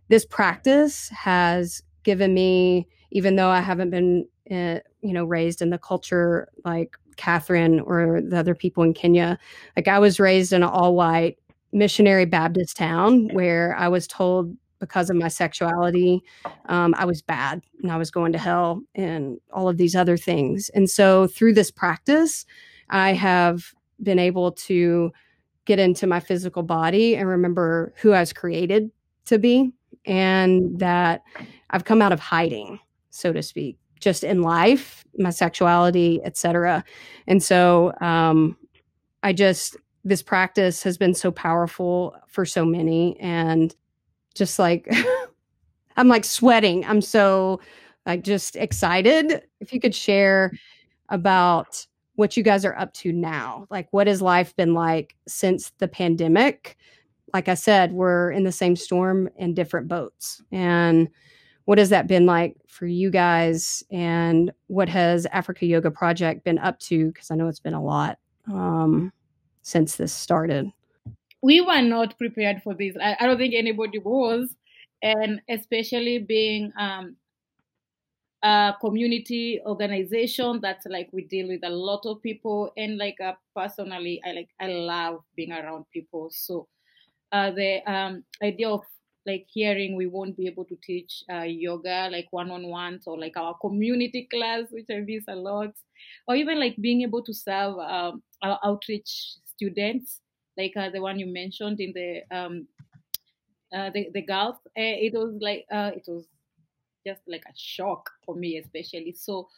[0.09, 5.71] this practice has given me, even though I haven't been, uh, you know, raised in
[5.71, 9.39] the culture like Catherine or the other people in Kenya.
[9.77, 11.39] Like I was raised in an all white
[11.73, 16.23] missionary Baptist town where I was told because of my sexuality,
[16.67, 20.17] um, I was bad and I was going to hell and all of these other
[20.17, 20.69] things.
[20.75, 22.45] And so through this practice,
[22.91, 25.13] I have been able to
[25.65, 28.91] get into my physical body and remember who I was created
[29.27, 29.73] to be
[30.05, 31.23] and that
[31.71, 32.79] I've come out of hiding,
[33.11, 36.85] so to speak just in life, my sexuality, etc.
[37.27, 38.57] And so um,
[39.23, 43.75] I just this practice has been so powerful for so many, and
[44.35, 44.89] just like
[45.97, 46.85] I'm like sweating.
[46.85, 47.61] I'm so
[48.05, 49.43] like just excited.
[49.61, 50.53] If you could share
[51.09, 51.85] about
[52.17, 55.89] what you guys are up to now, like what has life been like since the
[55.89, 56.77] pandemic?
[57.33, 61.09] Like I said, we're in the same storm in different boats, and
[61.67, 63.85] what has that been like for you guys?
[63.91, 67.09] And what has africa yoga project been up to?
[67.09, 68.19] Because i know it's been a lot
[68.51, 69.13] um,
[69.63, 70.71] since this started.
[71.43, 72.97] We were not prepared for this.
[73.01, 74.57] I, I, don't think anybody was.
[75.03, 77.17] And especially being um,
[78.81, 82.73] community organization that's like we deal with a lot of people.
[82.77, 86.31] And like uh, personally i like i love being around people.
[86.31, 86.69] So
[87.33, 88.83] uh, the um, idea of
[89.27, 93.55] like hearing we won't be able to teach uh, yoga like one-on-one or like our
[93.61, 95.75] community class which i miss a lot
[96.29, 100.21] or even like being able to serve um, our outreach students
[100.57, 102.69] like uh, the one you mentioned in the um,
[103.73, 106.25] uh, the, the Gulf, uh, it was like uh, it was
[107.07, 109.13] just like a shock for me, especially.
[109.13, 109.49] So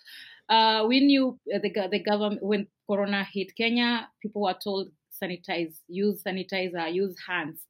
[0.49, 4.91] uh, we knew uh, the the government when Corona hit Kenya, people were told
[5.23, 7.61] sanitize, use sanitizer, use hands,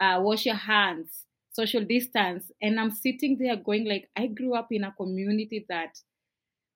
[0.00, 2.50] uh, wash your hands, social distance.
[2.60, 5.98] And i'm sitting there going like i grew up in a community that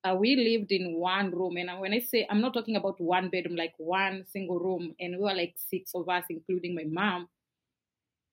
[0.05, 1.57] uh, we lived in one room.
[1.57, 4.95] And when i say i'm not talking about one bedroom like one single room.
[5.01, 7.29] And we were like six of us including my mom.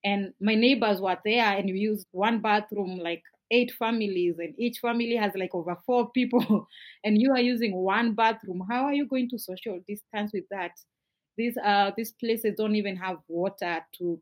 [0.05, 4.79] And my neighbors were there and we used one bathroom like eight families and each
[4.79, 6.67] family has like over four people
[7.03, 10.71] and you are using one bathroom how are you going to social distance with that
[11.37, 14.19] these uh these places don't even have water to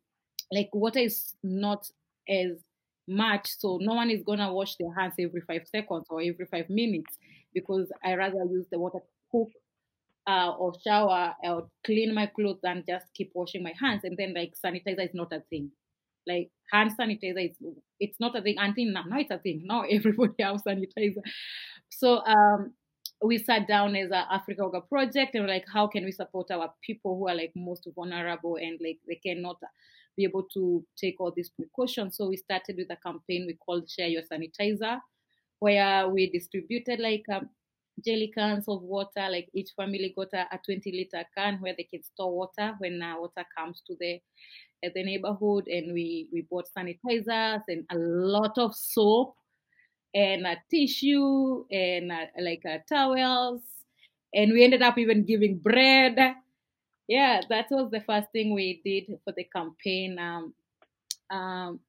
[0.52, 1.89] like water is not
[2.30, 2.51] as
[3.08, 3.49] much.
[3.58, 7.18] So no one is gonna wash their hands every five seconds or every five minutes
[7.53, 9.49] because I rather use the water to cook
[10.28, 14.01] uh, or shower or clean my clothes than just keep washing my hands.
[14.03, 15.72] And then like sanitizer is not a thing.
[16.28, 17.57] Like hand sanitizer is
[17.99, 19.03] it's not a thing until now.
[19.07, 19.63] Now it's a thing.
[19.65, 21.22] Now everybody has sanitizer.
[21.89, 22.74] So um
[23.24, 26.74] we sat down as a Africa Yoga project and like, how can we support our
[26.84, 29.57] people who are like most vulnerable and like they cannot
[30.17, 32.17] be able to take all these precautions.
[32.17, 34.99] So we started with a campaign we called Share Your Sanitizer,
[35.59, 37.49] where we distributed like um,
[38.04, 39.28] jerry cans of water.
[39.30, 43.02] Like each family got a, a 20 liter can where they can store water when
[43.02, 44.16] uh, water comes to the
[44.86, 45.68] uh, the neighborhood.
[45.68, 49.36] And we we bought sanitizers and a lot of soap
[50.14, 53.62] and a tissue and uh, like uh, towels.
[54.34, 56.36] And we ended up even giving bread.
[57.08, 60.18] Yeah, that was the first thing we did for the campaign.
[60.18, 60.54] Um,
[61.30, 61.80] um,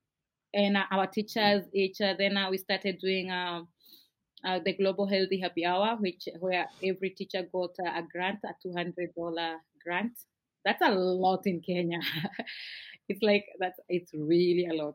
[0.54, 3.68] and our teachers each then uh, we started doing um,
[4.45, 8.72] uh, the Global Healthy Happy Hour, which where every teacher got a grant, a two
[8.72, 10.12] hundred dollar grant.
[10.64, 12.01] That's a lot in Kenya.
[13.09, 14.95] it's like that's it's really a lot.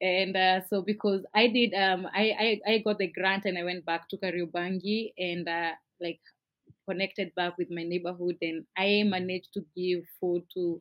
[0.00, 3.64] And uh, so because I did, um, I, I I got the grant and I
[3.64, 6.20] went back to Kariobangi and uh, like
[6.88, 10.80] connected back with my neighborhood and I managed to give food to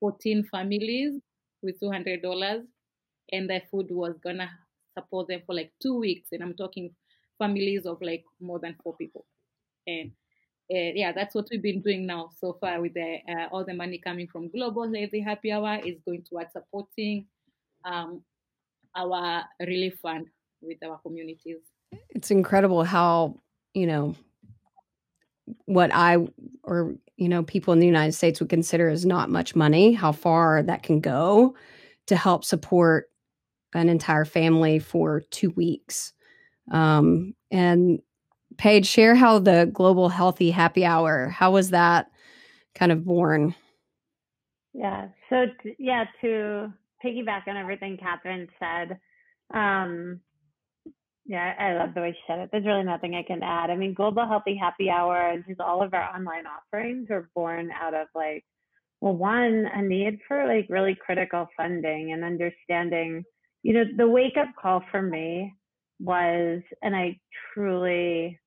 [0.00, 1.20] 14 families
[1.62, 2.62] with $200
[3.32, 4.50] and the food was gonna
[4.96, 6.94] support them for like two weeks and I'm talking
[7.38, 9.24] families of like more than four people.
[9.86, 10.10] And
[10.70, 13.74] uh, yeah, that's what we've been doing now so far with the uh, all the
[13.74, 17.26] money coming from Global Healthy Happy Hour is going towards supporting
[17.84, 18.22] um,
[18.94, 20.26] our relief fund
[20.60, 21.58] with our communities.
[22.10, 23.40] It's incredible how
[23.72, 24.14] you know
[25.64, 26.18] what I
[26.64, 30.12] or you know people in the United States would consider as not much money, how
[30.12, 31.54] far that can go
[32.08, 33.10] to help support
[33.74, 36.12] an entire family for two weeks.
[36.70, 38.00] Um, and
[38.56, 42.10] Paige, share how the Global Healthy Happy Hour, how was that
[42.74, 43.54] kind of born?
[44.74, 45.08] Yeah.
[45.30, 46.72] So, t- yeah, to
[47.04, 48.98] piggyback on everything Catherine said,
[49.54, 50.20] um,
[51.24, 52.48] yeah, I love the way she said it.
[52.50, 53.70] There's really nothing I can add.
[53.70, 57.70] I mean, Global Healthy Happy Hour and just all of our online offerings are born
[57.70, 58.44] out of like,
[59.00, 63.22] well, one, a need for like really critical funding and understanding,
[63.62, 65.54] you know, the wake up call for me
[66.00, 67.18] was, and I
[67.52, 68.38] truly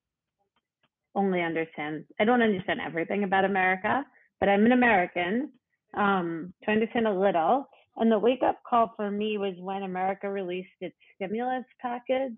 [1.16, 4.04] only understand, I don't understand everything about America,
[4.40, 5.52] but I'm an American,
[5.96, 7.68] um, to understand a little.
[7.98, 12.38] And the wake up call for me was when America released its stimulus package.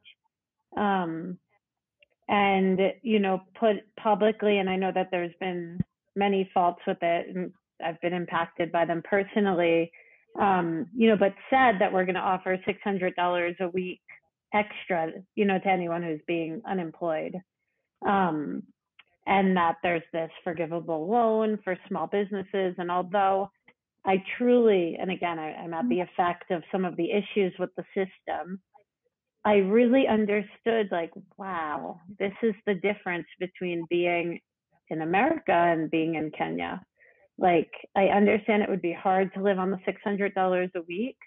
[0.76, 1.38] Um,
[2.30, 5.80] and, you know, put publicly, and I know that there's been
[6.16, 7.52] many faults with it, and
[7.84, 9.92] I've been impacted by them personally,
[10.40, 14.02] um, you know, but said that we're going to offer $600 a week
[14.54, 17.36] extra, you know, to anyone who's being unemployed.
[18.08, 18.64] Um,
[19.26, 22.76] and that there's this forgivable loan for small businesses.
[22.78, 23.50] And although
[24.06, 27.70] I truly, and again, I, I'm at the effect of some of the issues with
[27.78, 28.60] the system,
[29.46, 34.40] I really understood like, wow, this is the difference between being
[34.90, 36.82] in America and being in Kenya.
[37.38, 41.18] Like, I understand it would be hard to live on the $600 a week,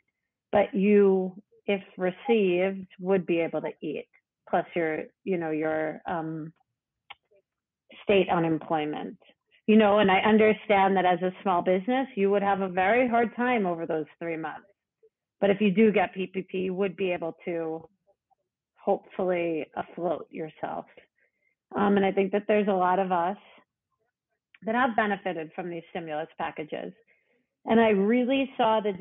[0.53, 1.35] but you
[1.67, 4.07] if received, would be able to eat,
[4.49, 6.53] plus your, you know, your um,
[8.05, 9.19] state unemployment.
[9.67, 13.09] You know, and I understand that as a small business, you would have a very
[13.09, 14.69] hard time over those three months.
[15.41, 17.89] But if you do get PPP, you would be able to
[18.77, 20.87] hopefully afloat yourself.
[21.77, 23.37] Um, and I think that there's a lot of us
[24.65, 26.93] that have benefited from these stimulus packages.
[27.67, 28.93] And I really saw the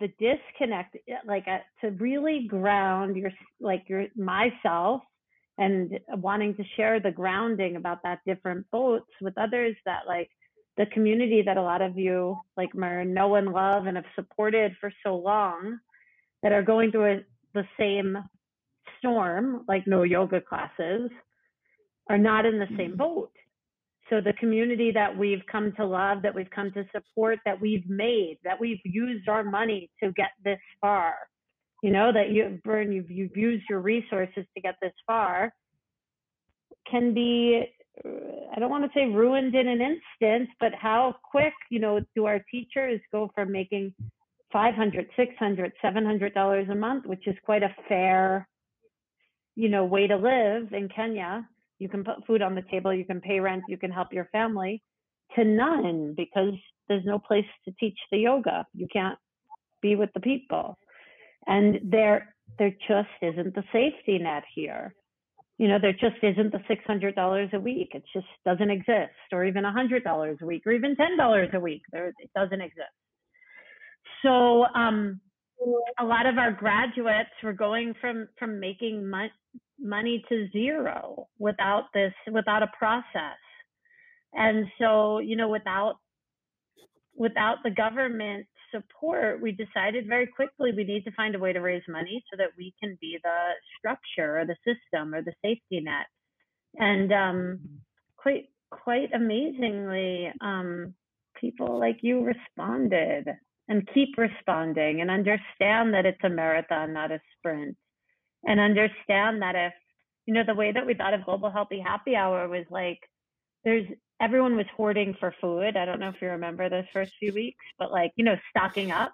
[0.00, 3.30] the disconnect like uh, to really ground your
[3.60, 5.02] like your myself
[5.58, 10.30] and wanting to share the grounding about that different boats with others that like
[10.76, 14.92] the community that a lot of you like know and love and have supported for
[15.02, 15.78] so long
[16.42, 17.20] that are going through a,
[17.54, 18.18] the same
[18.98, 21.10] storm like no yoga classes
[22.08, 22.96] are not in the same mm-hmm.
[22.96, 23.32] boat
[24.08, 27.88] so the community that we've come to love, that we've come to support, that we've
[27.88, 31.14] made, that we've used our money to get this far,
[31.82, 35.52] you know, that you, Bern, you've, you've used your resources to get this far,
[36.88, 37.64] can be,
[38.04, 42.26] I don't want to say ruined in an instant, but how quick, you know, do
[42.26, 43.92] our teachers go from making
[44.52, 48.48] 500, 600, 700 dollars a month, which is quite a fair,
[49.56, 51.48] you know, way to live in Kenya
[51.78, 54.28] you can put food on the table, you can pay rent, you can help your
[54.32, 54.82] family,
[55.34, 56.54] to none because
[56.88, 58.66] there's no place to teach the yoga.
[58.74, 59.18] You can't
[59.82, 60.78] be with the people.
[61.46, 64.94] And there there just isn't the safety net here.
[65.58, 67.90] You know, there just isn't the six hundred dollars a week.
[67.94, 71.60] It just doesn't exist, or even hundred dollars a week, or even ten dollars a
[71.60, 71.82] week.
[71.92, 72.96] There it doesn't exist.
[74.22, 75.20] So um,
[75.98, 79.32] a lot of our graduates were going from from making money
[79.78, 83.38] money to zero without this without a process.
[84.32, 85.96] And so you know without
[87.14, 91.60] without the government support we decided very quickly we need to find a way to
[91.60, 93.38] raise money so that we can be the
[93.78, 96.06] structure or the system or the safety net.
[96.78, 97.60] And um,
[98.16, 100.94] quite quite amazingly, um,
[101.40, 103.28] people like you responded
[103.68, 107.76] and keep responding and understand that it's a marathon, not a sprint,
[108.44, 109.72] and understand that if
[110.26, 112.98] you know the way that we thought of global healthy happy hour was like
[113.64, 113.86] there's
[114.20, 115.76] everyone was hoarding for food.
[115.76, 118.90] I don't know if you remember those first few weeks, but like, you know, stocking
[118.90, 119.12] up.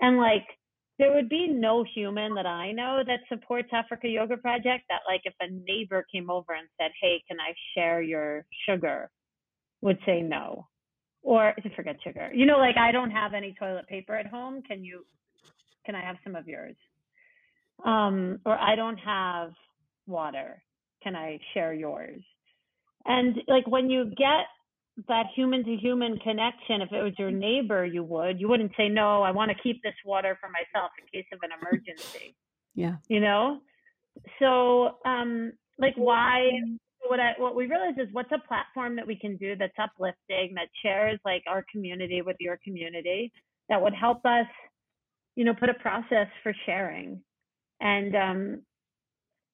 [0.00, 0.44] And like
[0.98, 5.22] there would be no human that I know that supports Africa Yoga Project that like
[5.24, 9.10] if a neighbor came over and said, Hey, can I share your sugar?
[9.80, 10.66] would say no.
[11.22, 12.30] Or to forget sugar.
[12.32, 14.62] You know, like I don't have any toilet paper at home.
[14.62, 15.04] Can you
[15.84, 16.76] can I have some of yours?
[17.84, 19.52] Um, or I don't have
[20.06, 20.62] water.
[21.02, 22.22] Can I share yours?
[23.04, 24.46] And like when you get
[25.06, 28.88] that human to human connection, if it was your neighbor, you would, you wouldn't say,
[28.88, 32.34] no, I want to keep this water for myself in case of an emergency.
[32.74, 32.96] Yeah.
[33.08, 33.60] You know?
[34.40, 36.50] So, um, like why,
[37.08, 40.54] what I, what we realize is what's a platform that we can do that's uplifting,
[40.54, 43.32] that shares like our community with your community,
[43.68, 44.46] that would help us,
[45.36, 47.20] you know, put a process for sharing.
[47.80, 48.62] And, um,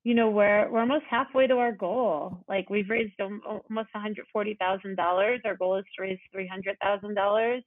[0.04, 2.44] you know we're we're almost halfway to our goal.
[2.46, 7.62] Like we've raised almost $140000 our goal is to raise $300000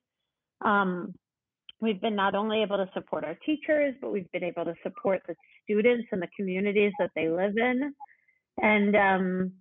[0.62, 1.14] um,
[1.82, 5.22] we've been not only able to support our teachers but we've been able to support
[5.28, 7.94] the students and the communities that they live in.
[8.62, 9.52] And um,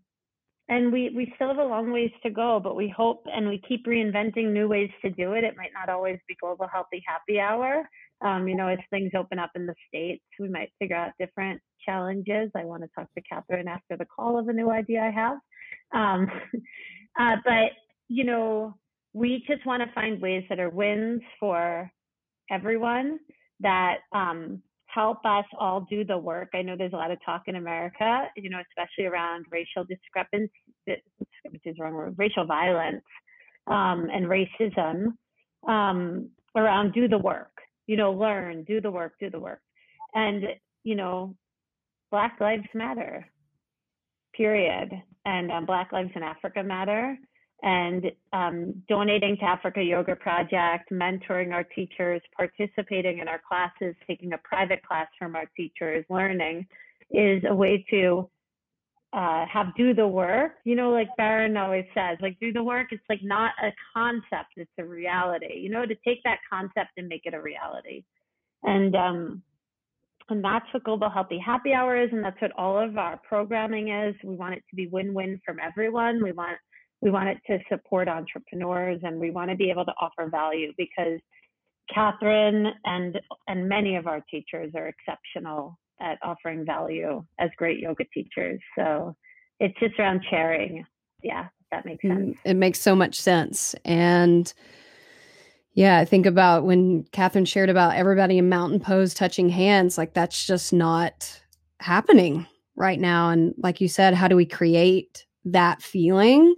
[0.69, 3.61] and we we still have a long ways to go but we hope and we
[3.69, 7.39] keep reinventing new ways to do it it might not always be global healthy happy
[7.39, 7.85] hour
[8.23, 11.61] um, you know, as things open up in the States, we might figure out different
[11.85, 12.51] challenges.
[12.55, 15.39] I want to talk to Catherine after the call of a new idea I have.
[15.93, 16.31] Um,
[17.21, 17.73] uh, but,
[18.09, 18.75] you know,
[19.13, 21.91] we just want to find ways that are wins for
[22.51, 23.19] everyone
[23.61, 24.63] that um,
[24.97, 26.49] help us all do the work.
[26.55, 30.51] I know there's a lot of talk in America, you know, especially around racial discrepancy,
[30.87, 33.05] which is wrong word, racial violence
[33.69, 35.13] um, and racism
[35.69, 39.61] um, around do the work you know, learn, do the work, do the work.
[40.15, 40.45] And,
[40.85, 41.35] you know,
[42.11, 43.27] Black Lives Matter,
[44.35, 44.91] period.
[45.25, 47.17] And um, Black Lives in Africa Matter.
[47.63, 54.35] And um, donating to Africa Yoga Project, mentoring our teachers, participating in our classes, taking
[54.35, 56.67] a private class from our teachers, learning
[57.11, 58.29] is a way to
[59.13, 60.53] uh, have do the work.
[60.65, 62.89] You know, like Baron always says, like do the work.
[62.91, 65.59] It's like not a concept; it's a reality.
[65.59, 68.05] You know, to take that concept and make it a reality,
[68.65, 69.43] and um,
[70.29, 73.89] and that's what Global Healthy Happy Hour is, and that's what all of our programming
[73.89, 74.15] is.
[74.25, 76.23] We want it to be win-win from everyone.
[76.23, 76.59] We want
[77.03, 80.73] we want it to support entrepreneurs, and we want to be able to offer value
[80.77, 81.21] because
[81.93, 83.19] Catherine and
[83.49, 88.61] and many of our teachers are exceptional at offering value as great yoga teachers.
[88.77, 89.15] So
[89.61, 90.85] it's just around sharing.
[91.23, 92.39] Yeah, that makes mm, sense.
[92.45, 93.75] It makes so much sense.
[93.85, 94.53] And
[95.75, 100.15] yeah, I think about when Catherine shared about everybody in mountain pose touching hands, like
[100.15, 101.41] that's just not
[101.81, 103.31] happening right now.
[103.31, 106.55] And like you said, how do we create that feeling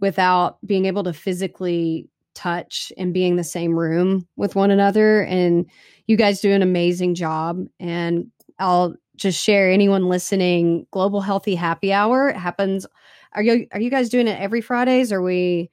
[0.00, 5.22] without being able to physically touch and be in the same room with one another?
[5.22, 5.66] And
[6.06, 7.64] you guys do an amazing job.
[7.80, 12.86] And I'll just share anyone listening global healthy happy hour it happens
[13.32, 15.70] are you are you guys doing it every fridays or we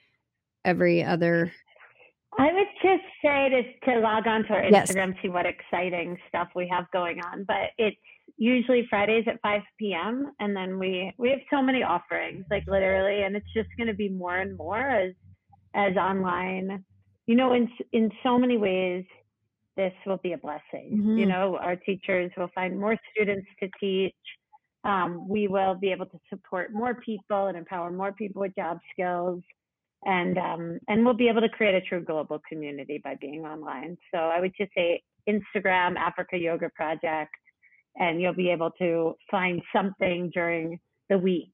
[0.66, 1.52] every other
[2.40, 5.18] i would just say to, to log on to our instagram yes.
[5.22, 7.98] see what exciting stuff we have going on but it's
[8.38, 13.24] usually fridays at 5 p.m and then we we have so many offerings like literally
[13.24, 15.14] and it's just going to be more and more as
[15.76, 16.84] as online
[17.28, 19.06] you know in in so many ways
[19.76, 20.92] this will be a blessing.
[20.94, 21.18] Mm-hmm.
[21.18, 24.16] You know, our teachers will find more students to teach.
[24.84, 28.80] Um, we will be able to support more people and empower more people with job
[28.92, 29.42] skills,
[30.04, 33.98] and um, and we'll be able to create a true global community by being online.
[34.14, 37.32] So I would just say Instagram Africa Yoga Project,
[37.98, 40.80] and you'll be able to find something during
[41.10, 41.54] the week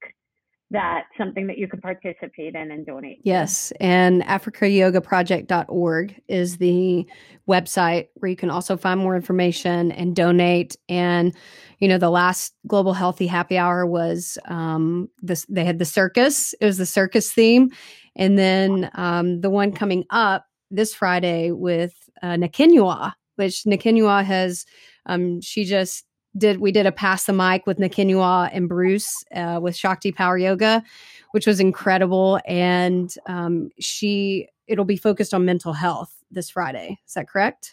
[0.72, 3.20] that something that you can participate in and donate.
[3.24, 3.74] Yes.
[3.80, 7.08] And africayogaproject.org is the
[7.48, 10.78] website where you can also find more information and donate.
[10.88, 11.36] And,
[11.80, 16.54] you know, the last Global Healthy Happy Hour was um, this, they had the circus,
[16.62, 17.72] it was the circus theme.
[18.16, 24.68] And then um, the one coming up this Friday with uh, Nakinua, which Nakinua has,
[25.08, 26.06] um, she just
[26.38, 30.38] did we did a pass the mic with Nakinua and Bruce uh, with Shakti Power
[30.38, 30.84] Yoga,
[31.32, 32.39] which was incredible.
[32.45, 36.99] And um, she it'll be focused on mental health this Friday.
[37.07, 37.71] Is that correct?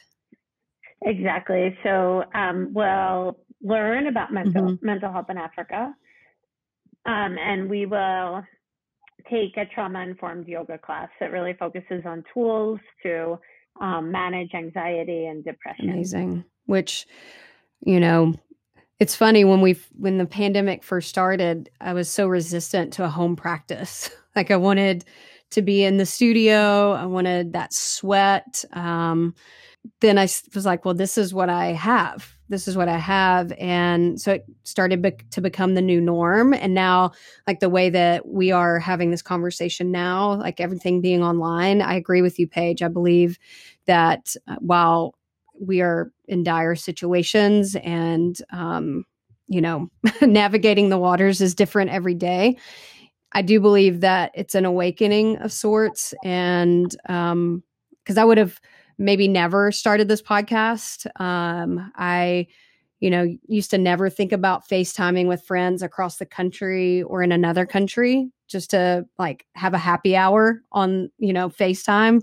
[1.03, 1.77] Exactly.
[1.83, 4.87] So um, we'll learn about mental mm-hmm.
[4.87, 5.95] mental health in Africa.
[7.07, 8.45] um, and we will
[9.31, 13.39] take a trauma informed yoga class that really focuses on tools to
[13.81, 15.91] um, manage anxiety and depression.
[15.91, 16.45] Amazing.
[16.67, 17.07] Which,
[17.85, 18.35] you know,
[18.99, 23.09] it's funny when we when the pandemic first started, I was so resistant to a
[23.09, 24.11] home practice.
[24.37, 25.05] like I wanted
[25.51, 26.93] to be in the studio.
[26.93, 28.65] I wanted that sweat.
[28.73, 29.35] Um,
[30.01, 32.35] then I was like, well, this is what I have.
[32.49, 33.53] This is what I have.
[33.53, 36.53] And so it started be- to become the new norm.
[36.55, 37.13] And now,
[37.47, 41.95] like the way that we are having this conversation now, like everything being online, I
[41.95, 42.83] agree with you, Paige.
[42.83, 43.39] I believe
[43.87, 45.15] that uh, while
[45.61, 49.05] we are in dire situations and, um,
[49.49, 49.89] you know,
[50.23, 52.57] navigating the waters is different every day.
[53.33, 56.15] I do believe that it's an awakening of sorts.
[56.25, 57.63] And um,
[58.03, 58.61] because I would have
[58.99, 61.07] maybe never started this podcast.
[61.21, 62.47] Um, I,
[63.01, 67.33] you know, used to never think about FaceTiming with friends across the country or in
[67.33, 72.21] another country just to like have a happy hour on, you know, FaceTime.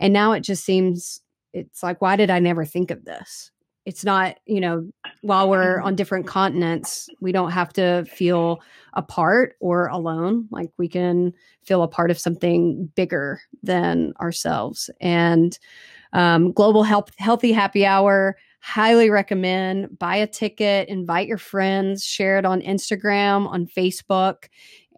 [0.00, 1.20] And now it just seems
[1.56, 3.50] it's like, why did I never think of this?
[3.86, 4.90] It's not, you know,
[5.22, 8.60] while we're on different continents, we don't have to feel
[8.94, 10.48] apart or alone.
[10.50, 11.32] Like we can
[11.64, 14.90] feel a part of something bigger than ourselves.
[15.00, 15.56] And
[16.12, 19.96] um, Global Health Healthy Happy Hour, highly recommend.
[19.98, 24.48] Buy a ticket, invite your friends, share it on Instagram, on Facebook.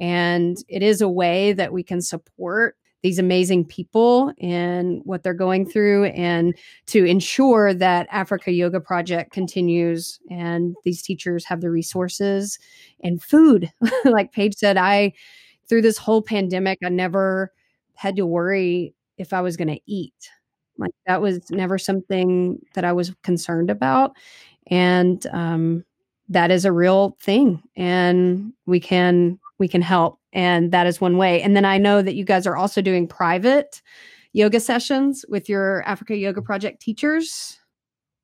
[0.01, 5.35] And it is a way that we can support these amazing people and what they're
[5.35, 11.71] going through and to ensure that Africa Yoga Project continues and these teachers have the
[11.71, 12.59] resources
[13.03, 13.71] and food.
[14.05, 15.13] like Paige said, I
[15.69, 17.53] through this whole pandemic, I never
[17.95, 20.31] had to worry if I was going to eat.
[20.79, 24.13] Like that was never something that I was concerned about.
[24.69, 25.85] And um,
[26.29, 27.63] that is a real thing.
[27.77, 30.21] And we can we can help.
[30.39, 31.43] And that is one way.
[31.43, 33.82] And then I know that you guys are also doing private
[34.32, 37.59] yoga sessions with your Africa Yoga Project teachers.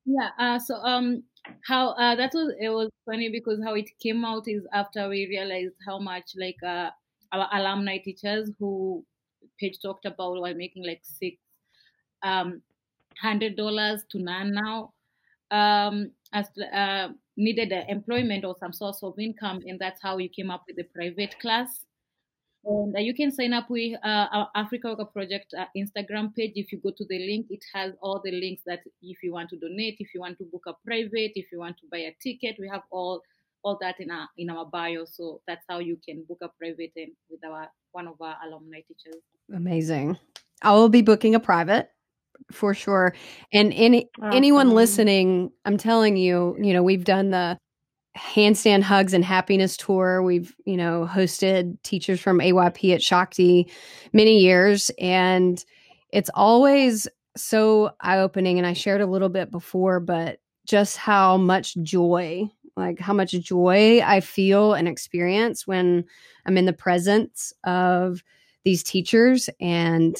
[0.05, 0.29] Yeah.
[0.39, 1.23] Uh, so um,
[1.67, 5.27] how uh, that was it was funny because how it came out is after we
[5.27, 6.89] realized how much like uh,
[7.33, 9.03] our alumni teachers who
[9.59, 11.35] Paige talked about were making like six
[12.23, 12.61] um
[13.21, 14.93] hundred dollars to none now
[15.51, 20.49] um as uh, needed employment or some source of income, and that's how you came
[20.49, 21.83] up with the private class.
[22.65, 26.53] And uh, you can sign up with uh, our Africa Yoga Project uh, Instagram page.
[26.55, 29.49] If you go to the link, it has all the links that if you want
[29.51, 32.15] to donate, if you want to book a private, if you want to buy a
[32.21, 33.21] ticket, we have all
[33.63, 35.05] all that in our in our bio.
[35.05, 38.81] So that's how you can book a private and with our one of our alumni
[38.87, 39.21] teachers.
[39.53, 40.17] Amazing.
[40.61, 41.89] I will be booking a private
[42.51, 43.13] for sure.
[43.53, 44.37] And any awesome.
[44.37, 47.57] anyone listening, I'm telling you, you know, we've done the
[48.15, 50.21] handstand hugs and happiness tour.
[50.21, 53.69] We've, you know, hosted teachers from AYP at Shakti
[54.13, 55.63] many years and
[56.11, 61.75] it's always so eye-opening and I shared a little bit before, but just how much
[61.83, 66.05] joy, like how much joy I feel and experience when
[66.45, 68.23] I'm in the presence of
[68.63, 70.15] these teachers and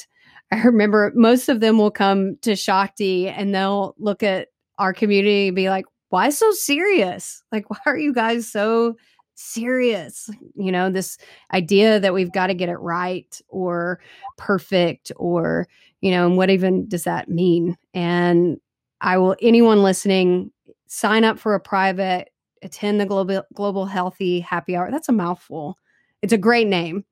[0.52, 5.48] I remember most of them will come to Shakti and they'll look at our community
[5.48, 7.44] and be like, why so serious?
[7.52, 8.96] Like, why are you guys so
[9.36, 10.30] serious?
[10.56, 11.18] You know, this
[11.54, 14.00] idea that we've got to get it right or
[14.38, 15.68] perfect or,
[16.02, 17.78] you know, and what even does that mean?
[17.94, 18.60] And
[19.02, 20.52] I will, anyone listening,
[20.88, 22.30] sign up for a private,
[22.62, 24.90] attend the global, global healthy happy hour.
[24.90, 25.78] That's a mouthful.
[26.22, 27.04] It's a great name.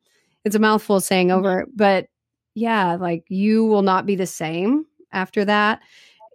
[0.45, 1.39] It's a mouthful saying mm-hmm.
[1.39, 2.07] over, but
[2.55, 5.81] yeah, like you will not be the same after that.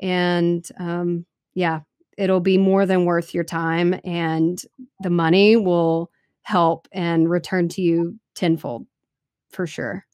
[0.02, 1.80] And um, yeah,
[2.18, 4.60] it'll be more than worth your time, and
[5.00, 6.10] the money will
[6.42, 8.86] help and return to you tenfold
[9.50, 10.04] for sure.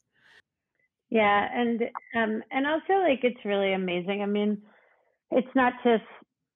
[1.09, 1.81] Yeah, and
[2.15, 4.21] um, and also like it's really amazing.
[4.21, 4.61] I mean,
[5.31, 6.03] it's not just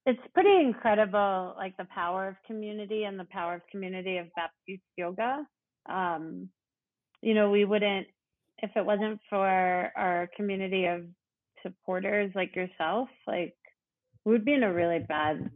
[0.06, 4.84] it's pretty incredible, like the power of community and the power of community of Baptiste
[4.98, 5.46] yoga.
[5.90, 6.50] Um,
[7.22, 8.08] you know, we wouldn't
[8.62, 11.06] if it wasn't for our community of
[11.64, 13.56] supporters like yourself, like
[14.26, 15.50] we would be in a really bad,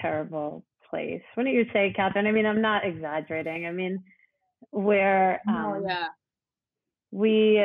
[0.00, 1.22] terrible place.
[1.36, 2.26] Wouldn't you say, Catherine?
[2.26, 3.66] I mean, I'm not exaggerating.
[3.66, 4.02] I mean,
[4.70, 6.06] where um, oh, yeah.
[7.10, 7.64] we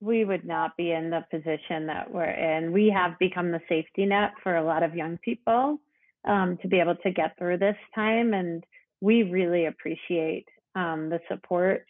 [0.00, 2.72] we would not be in the position that we're in.
[2.72, 5.78] We have become the safety net for a lot of young people
[6.26, 8.64] um, to be able to get through this time, and
[9.00, 11.86] we really appreciate um, the support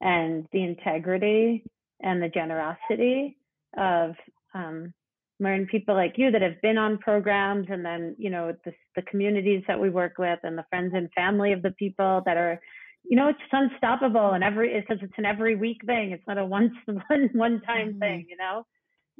[0.00, 1.64] and the integrity
[2.00, 3.36] and the generosity
[3.76, 4.14] of
[4.54, 4.92] um,
[5.38, 9.02] learn people like you that have been on programs and then you know the, the
[9.02, 12.60] communities that we work with and the friends and family of the people that are
[13.08, 16.10] you know, it's unstoppable and every because it's an every week thing.
[16.10, 17.98] It's not a once one one time mm-hmm.
[17.98, 18.66] thing, you know.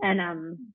[0.03, 0.73] And um,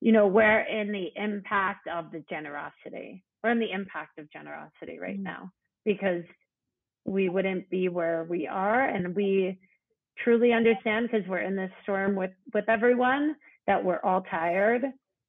[0.00, 3.22] you know, we're in the impact of the generosity.
[3.42, 5.22] We're in the impact of generosity right mm-hmm.
[5.22, 5.50] now
[5.84, 6.24] because
[7.04, 9.58] we wouldn't be where we are, and we
[10.22, 13.36] truly understand because we're in this storm with with everyone
[13.66, 14.84] that we're all tired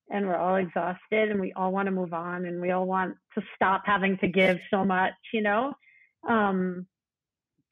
[0.10, 3.16] and we're all exhausted and we all want to move on and we all want
[3.34, 5.74] to stop having to give so much you know?
[6.28, 6.88] Um,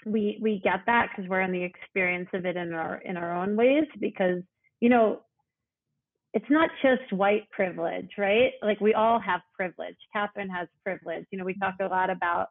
[0.06, 3.34] we we get that because we're in the experience of it in our in our
[3.36, 4.42] own ways because
[4.80, 5.22] you know
[6.34, 8.52] it's not just white privilege right?
[8.62, 9.96] Like we all have privilege.
[10.12, 11.26] Catherine has privilege.
[11.32, 12.50] You know we talk a lot about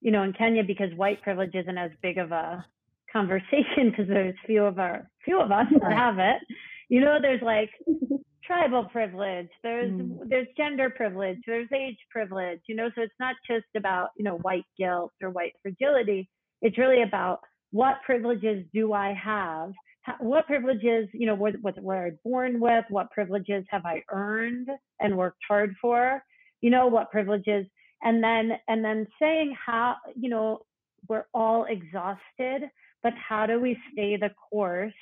[0.00, 2.64] you know in kenya because white privilege isn't as big of a
[3.12, 6.42] conversation because there's few of our few of us that have it
[6.88, 7.70] you know there's like
[8.44, 10.18] tribal privilege there's mm.
[10.28, 14.36] there's gender privilege there's age privilege you know so it's not just about you know
[14.38, 16.28] white guilt or white fragility
[16.62, 17.40] it's really about
[17.72, 19.72] what privileges do i have
[20.20, 24.68] what privileges you know what, what were i born with what privileges have i earned
[25.00, 26.22] and worked hard for
[26.60, 27.66] you know what privileges
[28.02, 30.60] and then and then saying how you know
[31.08, 32.70] we're all exhausted
[33.02, 34.92] but how do we stay the course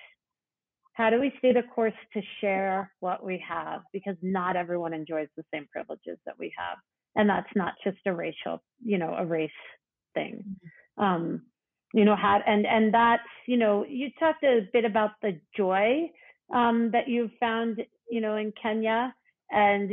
[0.95, 3.82] how do we stay the course to share what we have?
[3.92, 6.78] Because not everyone enjoys the same privileges that we have.
[7.16, 9.51] And that's not just a racial you know a race
[10.14, 10.45] thing.
[10.99, 11.05] Mm-hmm.
[11.05, 11.42] um
[11.92, 16.11] you know how and and that's you know you talked a bit about the joy
[16.53, 17.80] um that you've found
[18.11, 19.14] you know in kenya.
[19.51, 19.92] And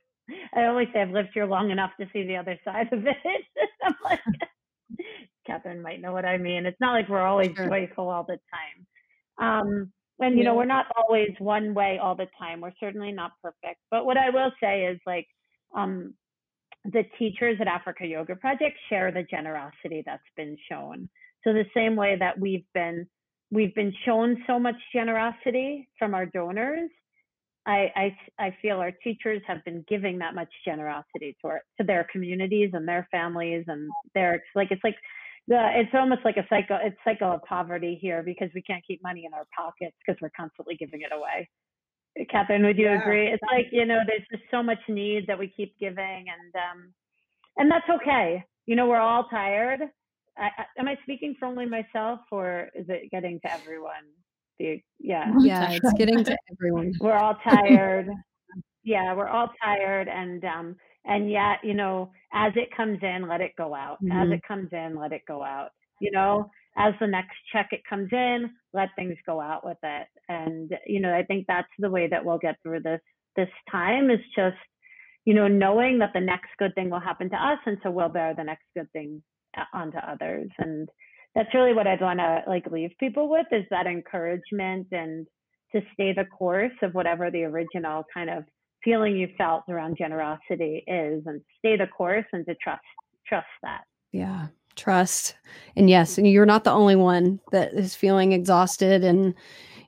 [0.54, 3.16] i always say i've lived here long enough to see the other side of it.
[3.84, 4.20] I'm like
[5.46, 6.66] catherine might know what i mean.
[6.66, 7.68] It's not like we're always sure.
[7.68, 9.66] joyful all the time.
[9.70, 12.60] Um and you know we're not always one way all the time.
[12.60, 13.80] We're certainly not perfect.
[13.90, 15.26] But what i will say is like
[15.76, 16.14] um
[16.84, 21.08] the teachers at africa yoga project share the generosity that's been shown.
[21.44, 23.06] So the same way that we've been
[23.50, 26.90] we've been shown so much generosity from our donors
[27.68, 28.16] I, I,
[28.46, 32.70] I feel our teachers have been giving that much generosity to our, to their communities
[32.72, 34.96] and their families and their like it's like
[35.48, 39.02] the it's almost like a cycle it's cycle of poverty here because we can't keep
[39.02, 41.48] money in our pockets because we're constantly giving it away.
[42.30, 43.00] Catherine would you yeah.
[43.00, 43.28] agree?
[43.28, 46.92] It's like you know there's just so much need that we keep giving and um
[47.56, 48.44] and that's okay.
[48.66, 49.80] You know we're all tired.
[50.36, 54.04] I, I, am i speaking for only myself or is it getting to everyone?
[54.58, 55.32] The, yeah.
[55.40, 56.92] Yeah it's getting to everyone.
[57.00, 58.08] We're all tired.
[58.84, 60.76] Yeah we're all tired and um
[61.08, 63.98] and yet you know as it comes in let it go out.
[64.02, 64.12] Mm-hmm.
[64.12, 65.70] as it comes in let it go out.
[66.00, 70.06] You know as the next check it comes in let things go out with it.
[70.28, 73.00] And you know i think that's the way that we'll get through this
[73.36, 74.56] this time is just
[75.24, 78.08] you know knowing that the next good thing will happen to us and so we'll
[78.08, 79.22] bear the next good thing
[79.56, 80.50] uh, onto others.
[80.58, 80.88] And
[81.34, 85.26] that's really what i'd want to like leave people with is that encouragement and
[85.72, 88.44] to stay the course of whatever the original kind of
[88.84, 92.82] feeling you felt around generosity is and stay the course and to trust
[93.26, 93.82] trust that.
[94.12, 94.48] Yeah
[94.78, 95.36] trust.
[95.76, 99.34] And yes and you're not the only one that is feeling exhausted and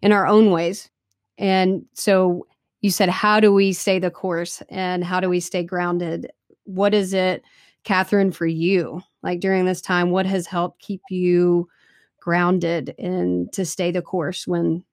[0.02, 0.90] in our own ways.
[1.38, 2.46] And so
[2.82, 6.30] you said how do we stay the course and how do we stay grounded?
[6.64, 7.42] What is it
[7.84, 9.00] catherine for you?
[9.22, 11.68] Like during this time what has helped keep you
[12.20, 14.84] grounded and to stay the course when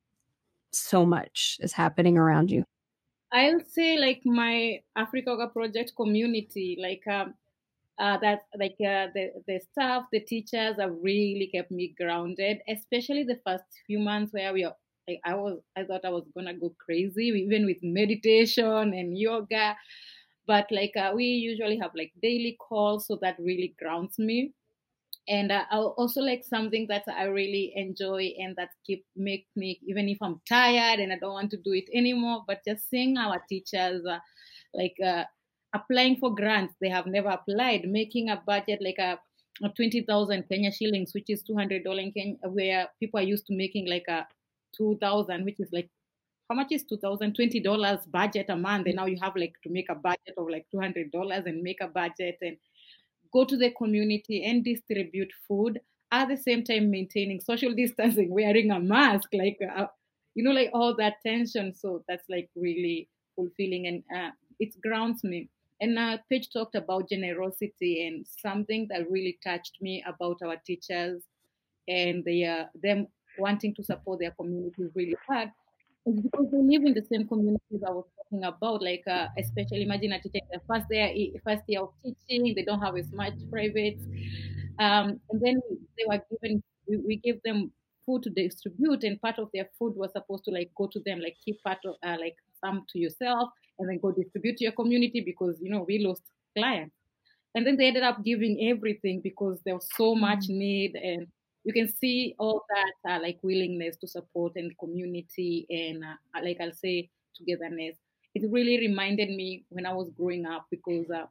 [0.72, 2.64] so much is happening around you
[3.32, 7.36] I'll say like my Africa Project community, like um,
[8.00, 13.24] uh, that, like uh, the the staff, the teachers have really kept me grounded, especially
[13.24, 14.76] the first few months where we are.
[15.08, 19.76] Like, I was, I thought I was gonna go crazy, even with meditation and yoga,
[20.46, 24.54] but like uh, we usually have like daily calls, so that really grounds me
[25.28, 29.80] and uh, I also like something that I really enjoy and that keep make me
[29.88, 33.18] even if I'm tired and I don't want to do it anymore, but just seeing
[33.18, 34.20] our teachers uh,
[34.74, 35.24] like uh,
[35.76, 39.20] applying for grants they have never applied, making a budget like a,
[39.64, 43.24] a twenty thousand Kenya shillings, which is two hundred dollars in Kenya, where people are
[43.24, 44.26] used to making like a
[44.78, 45.90] two thousand, which is like
[46.50, 47.34] how much is two thousand?
[47.34, 50.48] twenty dollars budget a month, and now you have like to make a budget of
[50.50, 52.58] like two hundred dollars and make a budget and
[53.34, 55.80] go to the community and distribute food
[56.12, 59.88] at the same time maintaining social distancing, wearing a mask, like, uh,
[60.36, 61.74] you know, like all that tension.
[61.74, 65.50] So that's like really fulfilling and uh, it grounds me.
[65.80, 71.22] And uh, Paige talked about generosity and something that really touched me about our teachers
[71.88, 73.08] and the, uh, them
[73.38, 75.52] wanting to support their communities really hard
[76.06, 78.82] because they live in the same community as was talking about.
[78.82, 81.14] Like, uh, especially imagine a teacher the first year,
[81.44, 84.00] first year of teaching, they don't have as much private
[84.80, 85.62] Um, and then
[85.98, 87.72] they were given, we, we gave them
[88.06, 91.20] food to distribute, and part of their food was supposed to like go to them,
[91.20, 93.50] like keep part of uh, like some to yourself,
[93.80, 96.24] and then go distribute to your community because you know we lost
[96.56, 96.96] clients.
[97.56, 100.58] And then they ended up giving everything because there was so much mm.
[100.58, 101.28] need, and
[101.64, 106.58] you can see all that uh, like willingness to support and community, and uh, like
[106.62, 107.98] I'll say togetherness.
[108.38, 111.26] It really reminded me when I was growing up because uh,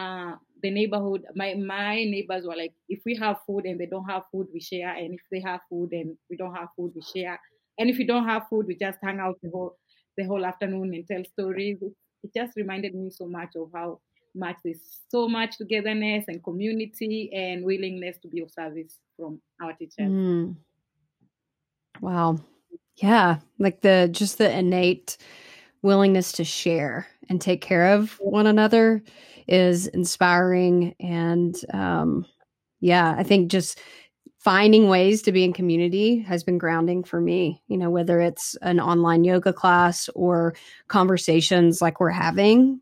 [0.00, 4.08] uh, the neighborhood, my my neighbors were like, if we have food and they don't
[4.08, 7.02] have food, we share, and if they have food and we don't have food, we
[7.02, 7.38] share,
[7.78, 9.76] and if we don't have food, we just hang out the whole
[10.16, 11.76] the whole afternoon and tell stories.
[11.82, 14.00] It, it just reminded me so much of how
[14.34, 19.74] much there's so much togetherness and community and willingness to be of service from our
[19.74, 20.10] teachers.
[20.10, 20.56] Mm.
[22.00, 22.38] Wow.
[22.96, 25.16] Yeah, like the just the innate
[25.84, 29.02] willingness to share and take care of one another
[29.46, 30.94] is inspiring.
[30.98, 32.26] And um
[32.84, 33.80] yeah i think just
[34.38, 38.56] finding ways to be in community has been grounding for me you know whether it's
[38.60, 40.54] an online yoga class or
[40.88, 42.78] conversations like we're having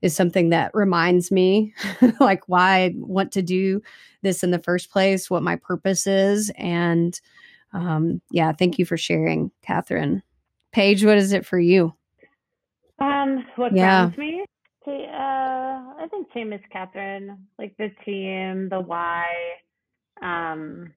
[0.00, 1.74] is something that reminds me
[2.20, 3.82] like why i want to do
[4.22, 6.50] this in the first place what my purpose is.
[6.56, 7.20] And
[7.74, 10.22] um yeah thank you for sharing catherine.
[10.72, 11.94] Paige what is it for you
[13.02, 14.06] um, what yeah.
[14.06, 14.44] grounds me?
[14.86, 19.26] Uh, I think same as Catherine, like the team, the why.
[20.20, 20.92] Um,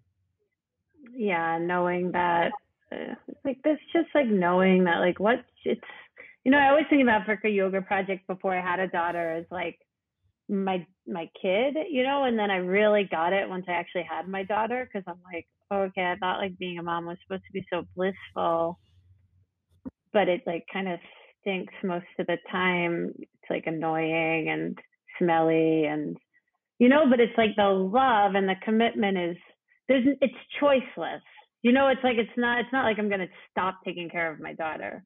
[1.13, 2.51] yeah, knowing that,
[2.91, 5.81] uh, like this, just like knowing that, like what it's,
[6.43, 9.45] you know, I always think about Africa Yoga Project before I had a daughter as
[9.51, 9.79] like
[10.49, 14.27] my my kid, you know, and then I really got it once I actually had
[14.27, 17.45] my daughter because I'm like, oh, okay, I thought like being a mom was supposed
[17.45, 18.79] to be so blissful,
[20.13, 20.99] but it like kind of
[21.45, 23.13] stinks most of the time.
[23.19, 24.77] It's like annoying and
[25.19, 26.17] smelly and
[26.79, 29.37] you know, but it's like the love and the commitment is
[29.87, 31.21] there's it's choiceless.
[31.61, 34.39] You know, it's like it's not it's not like I'm gonna stop taking care of
[34.39, 35.03] my daughter.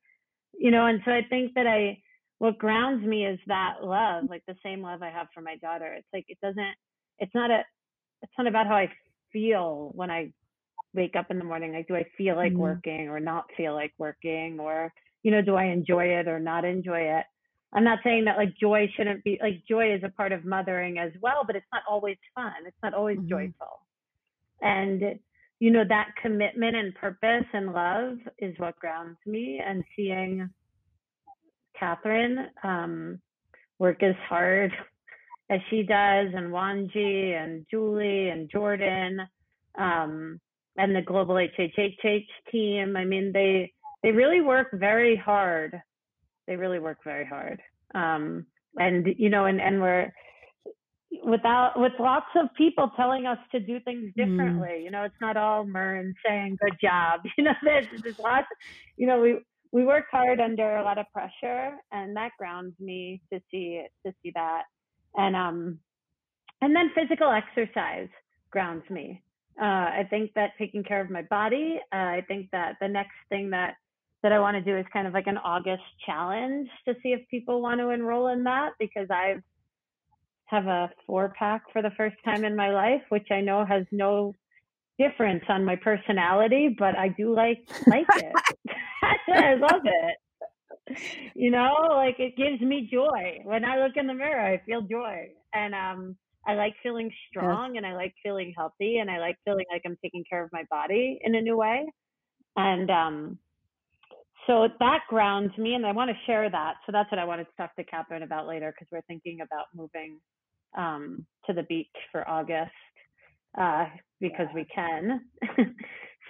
[0.57, 1.99] You know, and so I think that I
[2.39, 5.93] what grounds me is that love, like the same love I have for my daughter.
[5.93, 6.75] It's like it doesn't
[7.19, 7.63] it's not a
[8.21, 8.89] it's not about how I
[9.31, 10.31] feel when I
[10.93, 11.73] wake up in the morning.
[11.73, 12.61] Like do I feel like mm-hmm.
[12.61, 14.91] working or not feel like working or
[15.23, 17.25] you know, do I enjoy it or not enjoy it?
[17.73, 20.97] I'm not saying that like joy shouldn't be like joy is a part of mothering
[20.97, 22.53] as well, but it's not always fun.
[22.65, 23.29] It's not always mm-hmm.
[23.29, 23.79] joyful.
[24.61, 25.19] And
[25.59, 30.49] you know, that commitment and purpose and love is what grounds me and seeing
[31.77, 33.19] Catherine um,
[33.77, 34.71] work as hard
[35.51, 39.19] as she does and Wanji and Julie and Jordan
[39.77, 40.39] um,
[40.77, 42.95] and the global HHHH team.
[42.95, 43.73] I mean, they
[44.03, 45.81] they really work very hard.
[46.47, 47.61] They really work very hard.
[47.93, 48.45] Um,
[48.77, 50.11] and you know, and and we're
[51.23, 54.15] without with lots of people telling us to do things mm.
[54.15, 54.79] differently.
[54.79, 54.83] Mm.
[54.83, 57.21] You know, it's not all Mern saying good job.
[57.37, 58.47] You know, there's, there's lots.
[58.97, 59.39] You know, we
[59.71, 64.13] we work hard under a lot of pressure, and that grounds me to see to
[64.21, 64.63] see that.
[65.15, 65.79] And um,
[66.61, 68.09] and then physical exercise
[68.51, 69.21] grounds me.
[69.61, 71.79] Uh, I think that taking care of my body.
[71.91, 73.75] Uh, I think that the next thing that
[74.23, 77.21] that I want to do is kind of like an August challenge to see if
[77.29, 79.35] people want to enroll in that because I
[80.45, 83.85] have a four pack for the first time in my life, which I know has
[83.91, 84.33] no
[84.97, 88.33] difference on my personality, but I do like like it.
[89.33, 90.97] I love it.
[91.35, 93.39] You know, like it gives me joy.
[93.43, 95.29] When I look in the mirror, I feel joy.
[95.53, 96.17] And um
[96.47, 97.83] I like feeling strong yes.
[97.83, 100.63] and I like feeling healthy and I like feeling like I'm taking care of my
[100.69, 101.85] body in a new way.
[102.55, 103.39] And um
[104.49, 106.75] so that grounds me and I want to share that.
[106.85, 109.67] So that's what I wanted to talk to Catherine about later because we're thinking about
[109.75, 110.19] moving
[110.75, 112.71] um, to the beach for August
[113.59, 113.85] uh,
[114.19, 114.55] because yeah.
[114.55, 115.21] we can.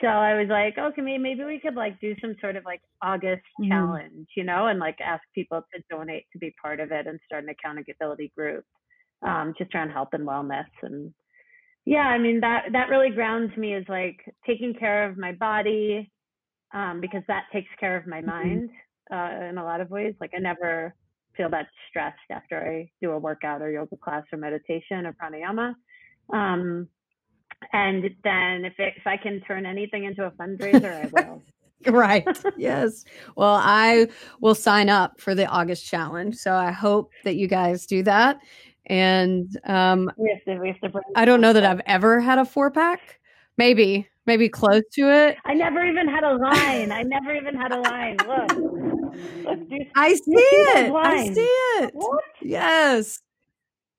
[0.02, 3.44] so I was like, okay, maybe we could like do some sort of like August
[3.58, 3.72] mm-hmm.
[3.72, 7.22] challenge, you know, and like ask people to donate to be part of it and
[7.26, 8.66] start an accountability group
[9.26, 11.14] um, just around health and wellness and
[11.86, 16.12] yeah, I mean that that really grounds me is like taking care of my body,
[16.74, 18.30] um, because that takes care of my mm-hmm.
[18.30, 18.70] mind
[19.12, 20.14] uh, in a lot of ways.
[20.20, 20.94] Like I never
[21.36, 25.74] feel that stressed after I do a workout or yoga class or meditation or pranayama.
[26.34, 26.88] Um,
[27.74, 31.42] and then if it, if I can turn anything into a fundraiser, I will.
[31.88, 32.28] right.
[32.58, 33.06] Yes.
[33.36, 34.08] Well, I
[34.42, 36.36] will sign up for the August challenge.
[36.36, 38.40] So I hope that you guys do that.
[38.88, 42.38] And um, we have to, we have to I don't know that I've ever had
[42.38, 43.20] a four pack.
[43.58, 45.38] Maybe maybe close to it.
[45.46, 46.92] I never even had a line.
[46.92, 48.16] I never even had a line.
[48.28, 48.52] Look.
[49.96, 50.94] I see it.
[50.94, 51.42] I see
[51.82, 51.92] it.
[51.96, 52.24] What?
[52.44, 53.22] Yes.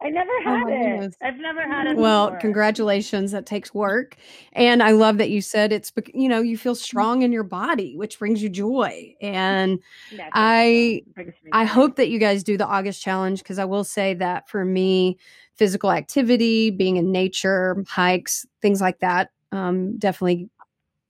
[0.03, 0.79] I never Oh had my it.
[0.93, 1.17] goodness.
[1.21, 1.97] I've never had it.
[1.97, 2.41] Well, before.
[2.41, 3.33] congratulations.
[3.33, 4.17] That takes work.
[4.53, 6.79] And I love that you said it's, you know, you feel mm-hmm.
[6.81, 9.15] strong in your body, which brings you joy.
[9.21, 9.81] And
[10.13, 13.59] Yeah, I- brings- brings me I hope that you guys do the August challenge because
[13.59, 15.19] I will say that for me,
[15.57, 20.49] physical activity, being in nature, hikes, things like that, um, definitely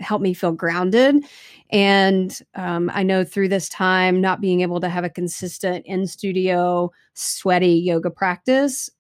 [0.00, 1.24] helped me feel grounded.
[1.70, 6.06] And um, I know through this time, not being able to have a consistent in
[6.06, 8.90] studio, sweaty yoga practice,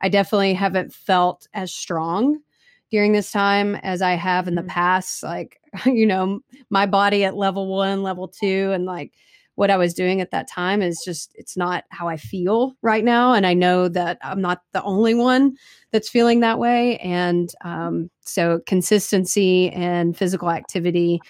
[0.00, 2.40] I definitely haven't felt as strong
[2.90, 4.68] during this time as I have in the Mhm.
[4.68, 5.22] past.
[5.22, 6.40] Like, you know,
[6.70, 9.12] my body at level one, level two, and like
[9.56, 13.04] what I was doing at that time is just, it's not how I feel right
[13.04, 13.32] now.
[13.34, 15.56] And I know that I'm not the only one
[15.92, 16.98] that's feeling that way.
[16.98, 21.20] And um, so consistency and physical activity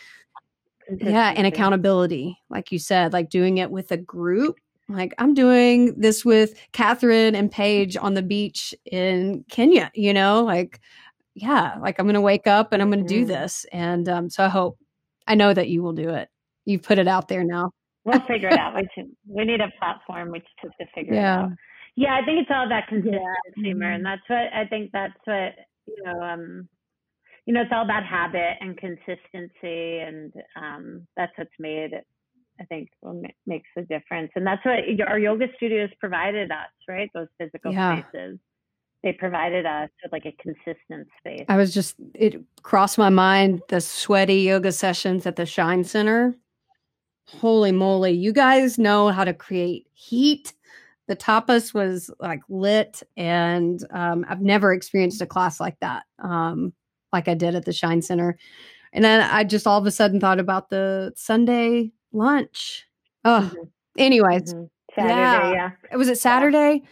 [1.00, 4.56] yeah and accountability like you said like doing it with a group
[4.88, 10.44] like i'm doing this with catherine and paige on the beach in kenya you know
[10.44, 10.80] like
[11.34, 13.28] yeah like i'm gonna wake up and i'm gonna do Mhm.
[13.28, 14.78] this and um, so i hope
[15.26, 16.28] i know that you will do it
[16.66, 17.72] you've put it out there now
[18.06, 18.74] We'll figure it out.
[18.76, 21.40] We, should, we need a platform which to, to figure Yeah.
[21.40, 21.52] it out.
[21.96, 23.20] Yeah, I think it's all about consistency,
[23.58, 23.76] Mhm.
[23.78, 24.90] Mer, and that's what I think.
[24.92, 25.54] That's what
[25.86, 26.20] you know.
[26.22, 26.68] Um,
[27.46, 32.04] you know, it's all about habit and consistency, and um, that's what's made it.
[32.60, 32.88] I think
[33.46, 34.78] makes the difference, and that's what
[35.08, 37.10] our yoga studios provided us, right?
[37.14, 38.02] Those physical Yeah.
[38.02, 38.38] spaces.
[39.02, 41.44] They provided us with like a consistent space.
[41.48, 46.34] i was just it crossed my mind the sweaty yoga sessions at the shine center
[47.28, 50.52] holy moly you guys know how to create heat
[51.08, 56.72] the tapas was like lit and um, i've never experienced a class like that um,
[57.12, 58.38] like i did at the shine center
[58.92, 62.86] and then i just all of a sudden thought about the sunday lunch
[63.24, 63.68] oh Mhm.
[63.98, 64.70] anyways Mhm.
[64.94, 65.70] Saturday, Yeah.
[65.90, 65.96] yeah.
[65.96, 66.82] was it saturday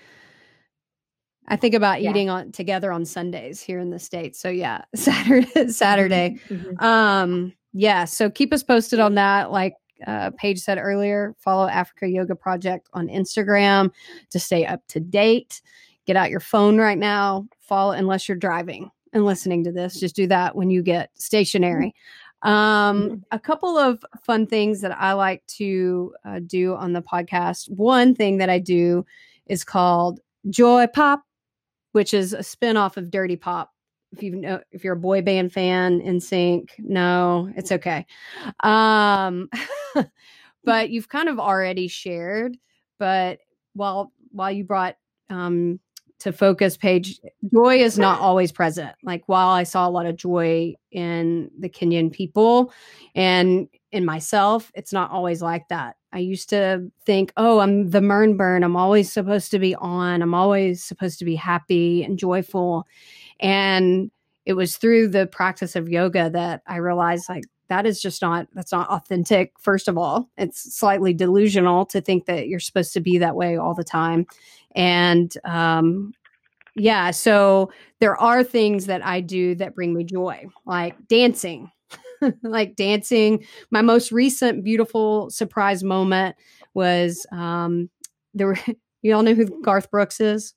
[1.47, 2.11] i think about Yeah.
[2.11, 6.83] eating on together on sundays here in the states so yeah saturday saturday Mhm.
[6.83, 9.51] um, yeah, so keep us posted on that.
[9.51, 9.75] Like
[10.07, 13.91] uh, Paige said earlier, follow Africa Yoga Project on Instagram
[14.31, 15.63] to stay up to date.
[16.07, 17.47] Get out your phone right now.
[17.61, 19.99] Follow unless you're driving and listening to this.
[19.99, 21.95] Just do that when you get stationary.
[22.43, 27.71] Um, a couple of fun things that I like to uh, do on the podcast.
[27.71, 29.07] One thing that I do
[29.47, 31.23] is called Joy Pop,
[31.93, 33.74] which is a spinoff of Dirty Pop
[34.17, 38.07] if you know if you're a boy band fan NSYNC no it's okay.
[38.61, 39.49] Um
[40.65, 42.57] but you've kind of already shared
[42.99, 43.39] but
[43.75, 44.97] while while you brought
[45.31, 45.81] um
[46.21, 47.21] to focus Paige
[47.53, 48.95] joy is not always present.
[49.03, 52.73] Like while i saw a lot of joy in the kenyan people
[53.15, 55.97] and in myself it's not always like that.
[56.13, 58.65] I used to think oh i'm the mern burn.
[58.65, 60.23] I'm always supposed to be on.
[60.23, 62.87] I'm always supposed to be happy and joyful.
[63.41, 64.11] And
[64.47, 68.47] it was through the practice of yoga that I realized like that is just not
[68.55, 70.29] that's not authentic first of all.
[70.37, 74.27] It's slightly delusional to think that you're supposed to be that way all the time.
[74.75, 76.13] And um
[76.77, 81.71] yeah so there are things that I do that bring me joy like dancing.
[82.43, 83.45] Like dancing.
[83.71, 86.37] My most recent beautiful surprise moment
[86.73, 87.91] was um
[88.33, 88.59] there were
[89.03, 90.55] you all know who Garth Brooks is?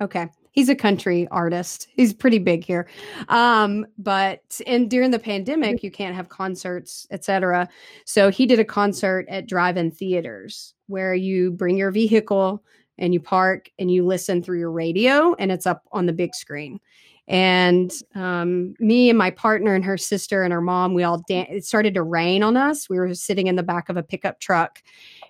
[0.00, 0.28] Okay.
[0.58, 1.86] He's a country artist.
[1.94, 2.88] He's pretty big here.
[3.28, 7.68] Um, but and during the pandemic, you can't have concerts, etc.
[8.06, 12.60] So he did a concert at drive-in theaters where you bring your vehicle
[12.98, 16.34] and you park and you listen through your radio and it's up on the big
[16.34, 16.80] screen.
[17.28, 21.46] And um, me and my partner and her sister and her mom, we all dan-
[21.50, 22.90] it started to rain on us.
[22.90, 24.82] We were sitting in the back of a pickup truck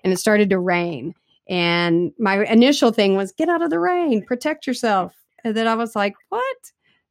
[0.03, 1.15] and it started to rain.
[1.49, 5.18] And my initial thing was get out of the rain, protect yourself.
[5.45, 6.57] And then I was like, what?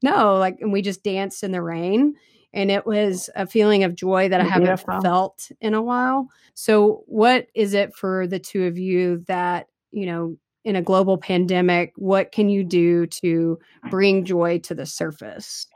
[0.02, 2.16] No, like, and we just danced in the rain.
[2.54, 5.02] And it was a feeling of joy that I haven't Beautiful.
[5.02, 6.28] felt in a while.
[6.54, 11.18] So, what is it for the two of you that, you know, in a global
[11.18, 13.58] pandemic, what can you do to
[13.90, 15.68] bring joy to the surface?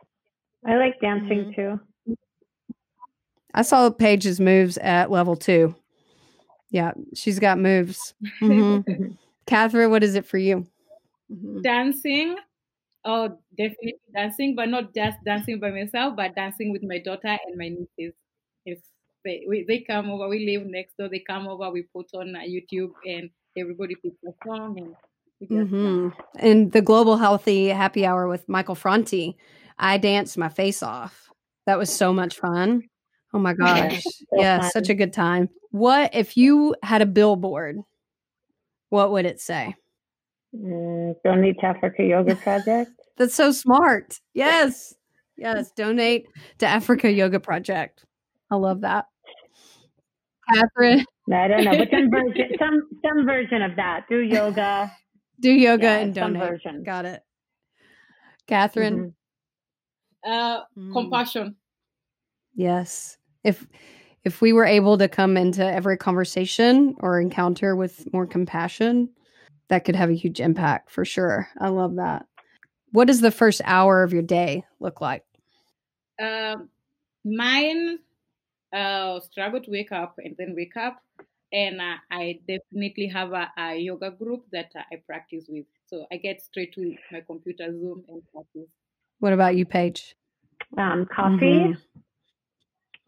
[0.65, 1.79] I like dancing too.
[3.53, 5.75] I saw Paige's moves at level two.
[6.71, 8.13] Yeah, she's got moves.
[8.41, 9.17] Mhm.
[9.45, 10.67] Catherine, what is it for you?
[11.31, 11.61] Mhm.
[11.63, 12.37] dancing.
[13.03, 17.57] Oh, definitely dancing, but not just dancing by myself, but dancing with my daughter and
[17.57, 18.13] my nieces.
[18.65, 18.79] If
[19.25, 21.09] they we, they come over, we live next door.
[21.09, 24.95] They come over, we put on uh, YouTube, and everybody picks a song, and
[25.39, 29.35] we just hmm And the Global Healthy Happy Hour with Michael Franti,
[29.79, 31.29] I danced my face off.
[31.65, 32.83] That was so much fun.
[33.33, 34.03] Oh my gosh.
[34.33, 34.71] yeah, fun.
[34.71, 35.49] such a good time.
[35.71, 37.77] What if you had a billboard?
[38.89, 39.75] What would it say?
[40.55, 42.91] Mm, donate to Africa Yoga Project.
[43.17, 44.19] That's so smart.
[44.33, 44.95] Yes.
[45.37, 45.71] Yes.
[45.71, 46.27] Donate
[46.59, 48.05] to Africa Yoga Project.
[48.49, 49.05] I love that.
[50.53, 51.05] Catherine.
[51.31, 54.05] I don't know, but some version, some some version of that.
[54.09, 54.91] Do yoga.
[55.39, 56.41] Do yoga yeah, and donate.
[56.41, 56.83] Version.
[56.83, 57.23] Got it.
[58.47, 59.13] Catherine.
[60.25, 60.31] Mm-hmm.
[60.31, 60.93] Uh, mm.
[60.93, 61.55] compassion.
[62.55, 63.17] Yes.
[63.43, 63.65] If
[64.23, 69.09] if we were able to come into every conversation or encounter with more compassion,
[69.71, 71.47] that could have a huge impact for sure.
[71.57, 72.25] I love that.
[72.91, 75.23] What does the first hour of your day look like?
[76.21, 76.57] Uh,
[77.23, 77.99] mine
[78.73, 81.01] uh, struggle to wake up and then wake up.
[81.53, 85.65] And uh, I definitely have a, a, yoga group that I practice with.
[85.85, 88.69] So I get straight to my computer, Zoom, and practice.
[89.19, 90.15] What about you, Paige?
[90.77, 91.75] Um, coffee.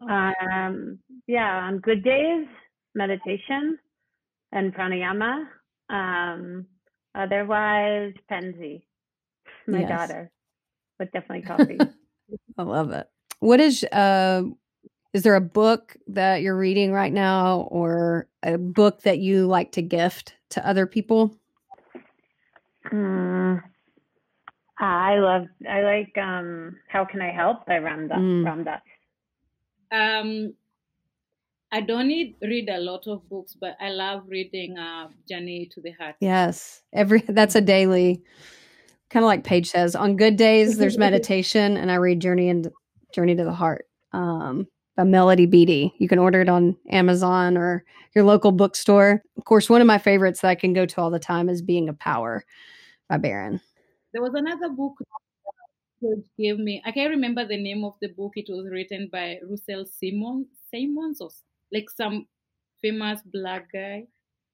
[0.00, 0.10] Mm-hmm.
[0.10, 2.46] Um, yeah, on good days,
[2.94, 3.78] meditation
[4.52, 5.44] and pranayama.
[5.90, 6.66] Um,
[7.14, 8.82] otherwise, Penzi,
[9.66, 9.88] my yes.
[9.88, 10.30] daughter,
[10.98, 11.78] but definitely coffee.
[12.58, 13.08] I love it.
[13.40, 14.42] What is uh
[15.12, 19.72] is there a book that you're reading right now or a book that you like
[19.72, 21.36] to gift to other people?
[22.92, 23.62] Mm,
[24.78, 28.18] I love I like um How Can I Help by Ram Dass.
[28.18, 28.44] Mm.
[28.44, 28.80] Ram Dass.
[29.92, 30.54] Um
[31.74, 35.80] I don't need, read a lot of books, but I love reading uh, Journey to
[35.80, 36.14] the Heart.
[36.20, 38.22] Yes, every that's a daily,
[39.10, 39.96] kind of like Paige says.
[39.96, 42.70] On good days, there's meditation, and I read Journey and
[43.12, 45.92] Journey to the Heart um, by Melody Beattie.
[45.98, 49.24] You can order it on Amazon or your local bookstore.
[49.36, 51.60] Of course, one of my favorites that I can go to all the time is
[51.60, 52.44] Being a Power
[53.08, 53.60] by Baron.
[54.12, 54.94] There was another book
[56.00, 56.80] Coach gave me.
[56.84, 58.34] I can't remember the name of the book.
[58.36, 61.30] It was written by Russell Simon, Simons or
[61.74, 62.26] like some
[62.80, 64.04] famous black guy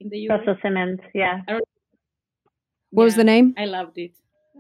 [0.01, 0.41] in the US.
[0.41, 1.41] Russell Simmons, yeah.
[1.47, 1.63] What
[2.93, 3.55] yeah, was the name?
[3.57, 4.13] I loved it.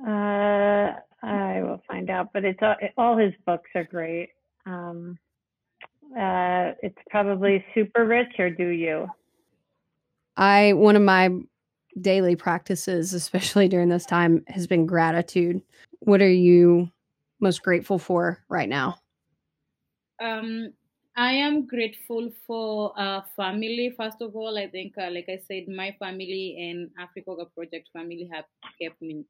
[0.06, 0.92] Uh,
[1.22, 4.30] I will find out, but it's all, all his books are great.
[4.66, 5.18] Um,
[6.16, 9.08] uh, it's probably Super Rich or Do You?
[10.36, 11.30] I one of my
[12.00, 15.62] daily practices, especially during this time, has been gratitude.
[16.00, 16.90] What are you
[17.40, 18.96] most grateful for right now?
[20.22, 20.72] Um,
[21.16, 23.92] I am grateful for uh, family.
[23.96, 28.30] First of all, I think, uh, like I said, my family and Africa Project family
[28.32, 28.44] have
[28.80, 29.24] kept me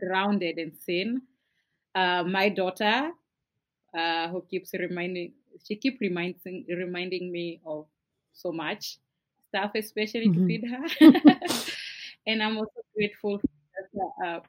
[0.00, 1.22] grounded and sane.
[1.94, 3.10] Uh, my daughter,
[3.96, 5.32] uh, who keeps reminding,
[5.64, 7.86] she keep reminding reminding me of
[8.32, 8.98] so much
[9.48, 10.40] stuff, especially mm-hmm.
[10.40, 11.30] to feed her.
[12.26, 13.40] and I'm also grateful
[13.92, 14.40] for uh,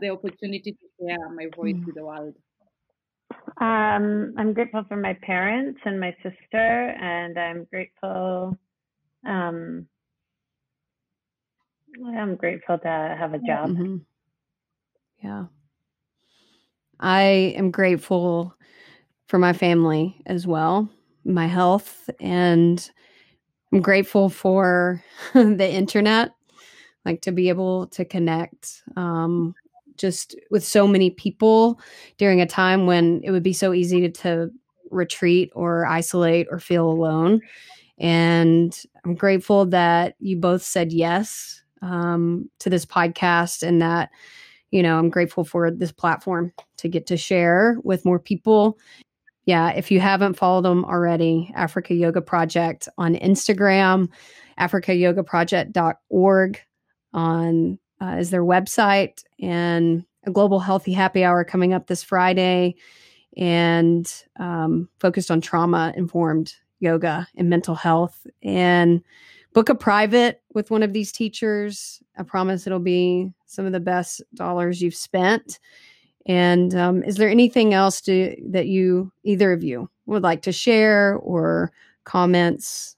[0.00, 1.86] the opportunity to share my voice mm-hmm.
[1.86, 2.34] with the world.
[3.60, 6.56] Um, I'm grateful for my parents and my sister,
[7.00, 8.56] and I'm grateful.
[9.26, 9.88] Um,
[12.06, 13.70] I'm grateful to have a job.
[13.70, 13.96] Mm-hmm.
[15.24, 15.44] Yeah.
[17.00, 17.22] I
[17.56, 18.54] am grateful
[19.26, 20.88] for my family as well,
[21.24, 22.90] my health, and
[23.72, 25.02] I'm grateful for
[25.34, 26.30] the internet,
[27.04, 29.54] like to be able to connect um,
[29.98, 31.80] just with so many people
[32.16, 34.50] during a time when it would be so easy to, to
[34.90, 37.40] retreat or isolate or feel alone.
[37.98, 44.10] And I'm grateful that you both said yes um, to this podcast and that,
[44.70, 48.78] you know, I'm grateful for this platform to get to share with more people.
[49.46, 54.10] Yeah, if you haven't followed them already, Africa Yoga Project on Instagram,
[54.60, 56.60] africayogaproject.org
[57.14, 62.74] on uh, is their website and a global healthy happy hour coming up this Friday
[63.36, 69.02] and um, focused on trauma informed yoga and mental health and
[69.52, 72.02] book a private with one of these teachers.
[72.16, 75.58] I promise it'll be some of the best dollars you've spent.
[76.26, 80.52] And um, is there anything else to, that you, either of you, would like to
[80.52, 81.72] share or
[82.04, 82.96] comments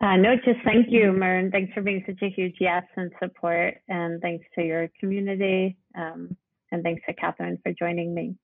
[0.00, 1.50] uh, no, just thank you, Mern.
[1.50, 3.74] Thanks for being such a huge yes and support.
[3.88, 5.76] And thanks to your community.
[5.96, 6.36] Um,
[6.70, 8.36] and thanks to Catherine for joining me,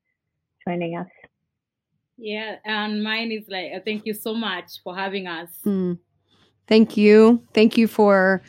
[0.67, 1.07] joining us.
[2.17, 5.51] Yeah, and mine is like, uh, thank you so much for having us.
[5.67, 5.99] Mm.
[6.67, 7.43] Thank you.
[7.53, 8.41] Thank you for,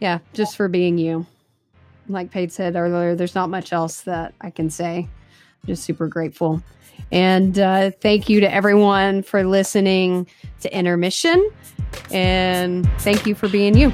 [0.00, 1.26] yeah, just for being you.
[2.08, 5.08] Like Paige said earlier, there's not much else that I can say.
[5.66, 6.62] Just super grateful.
[7.10, 10.26] And uh, thank you to everyone for listening
[10.60, 11.50] to Intermission.
[12.10, 13.92] And thank you for being you.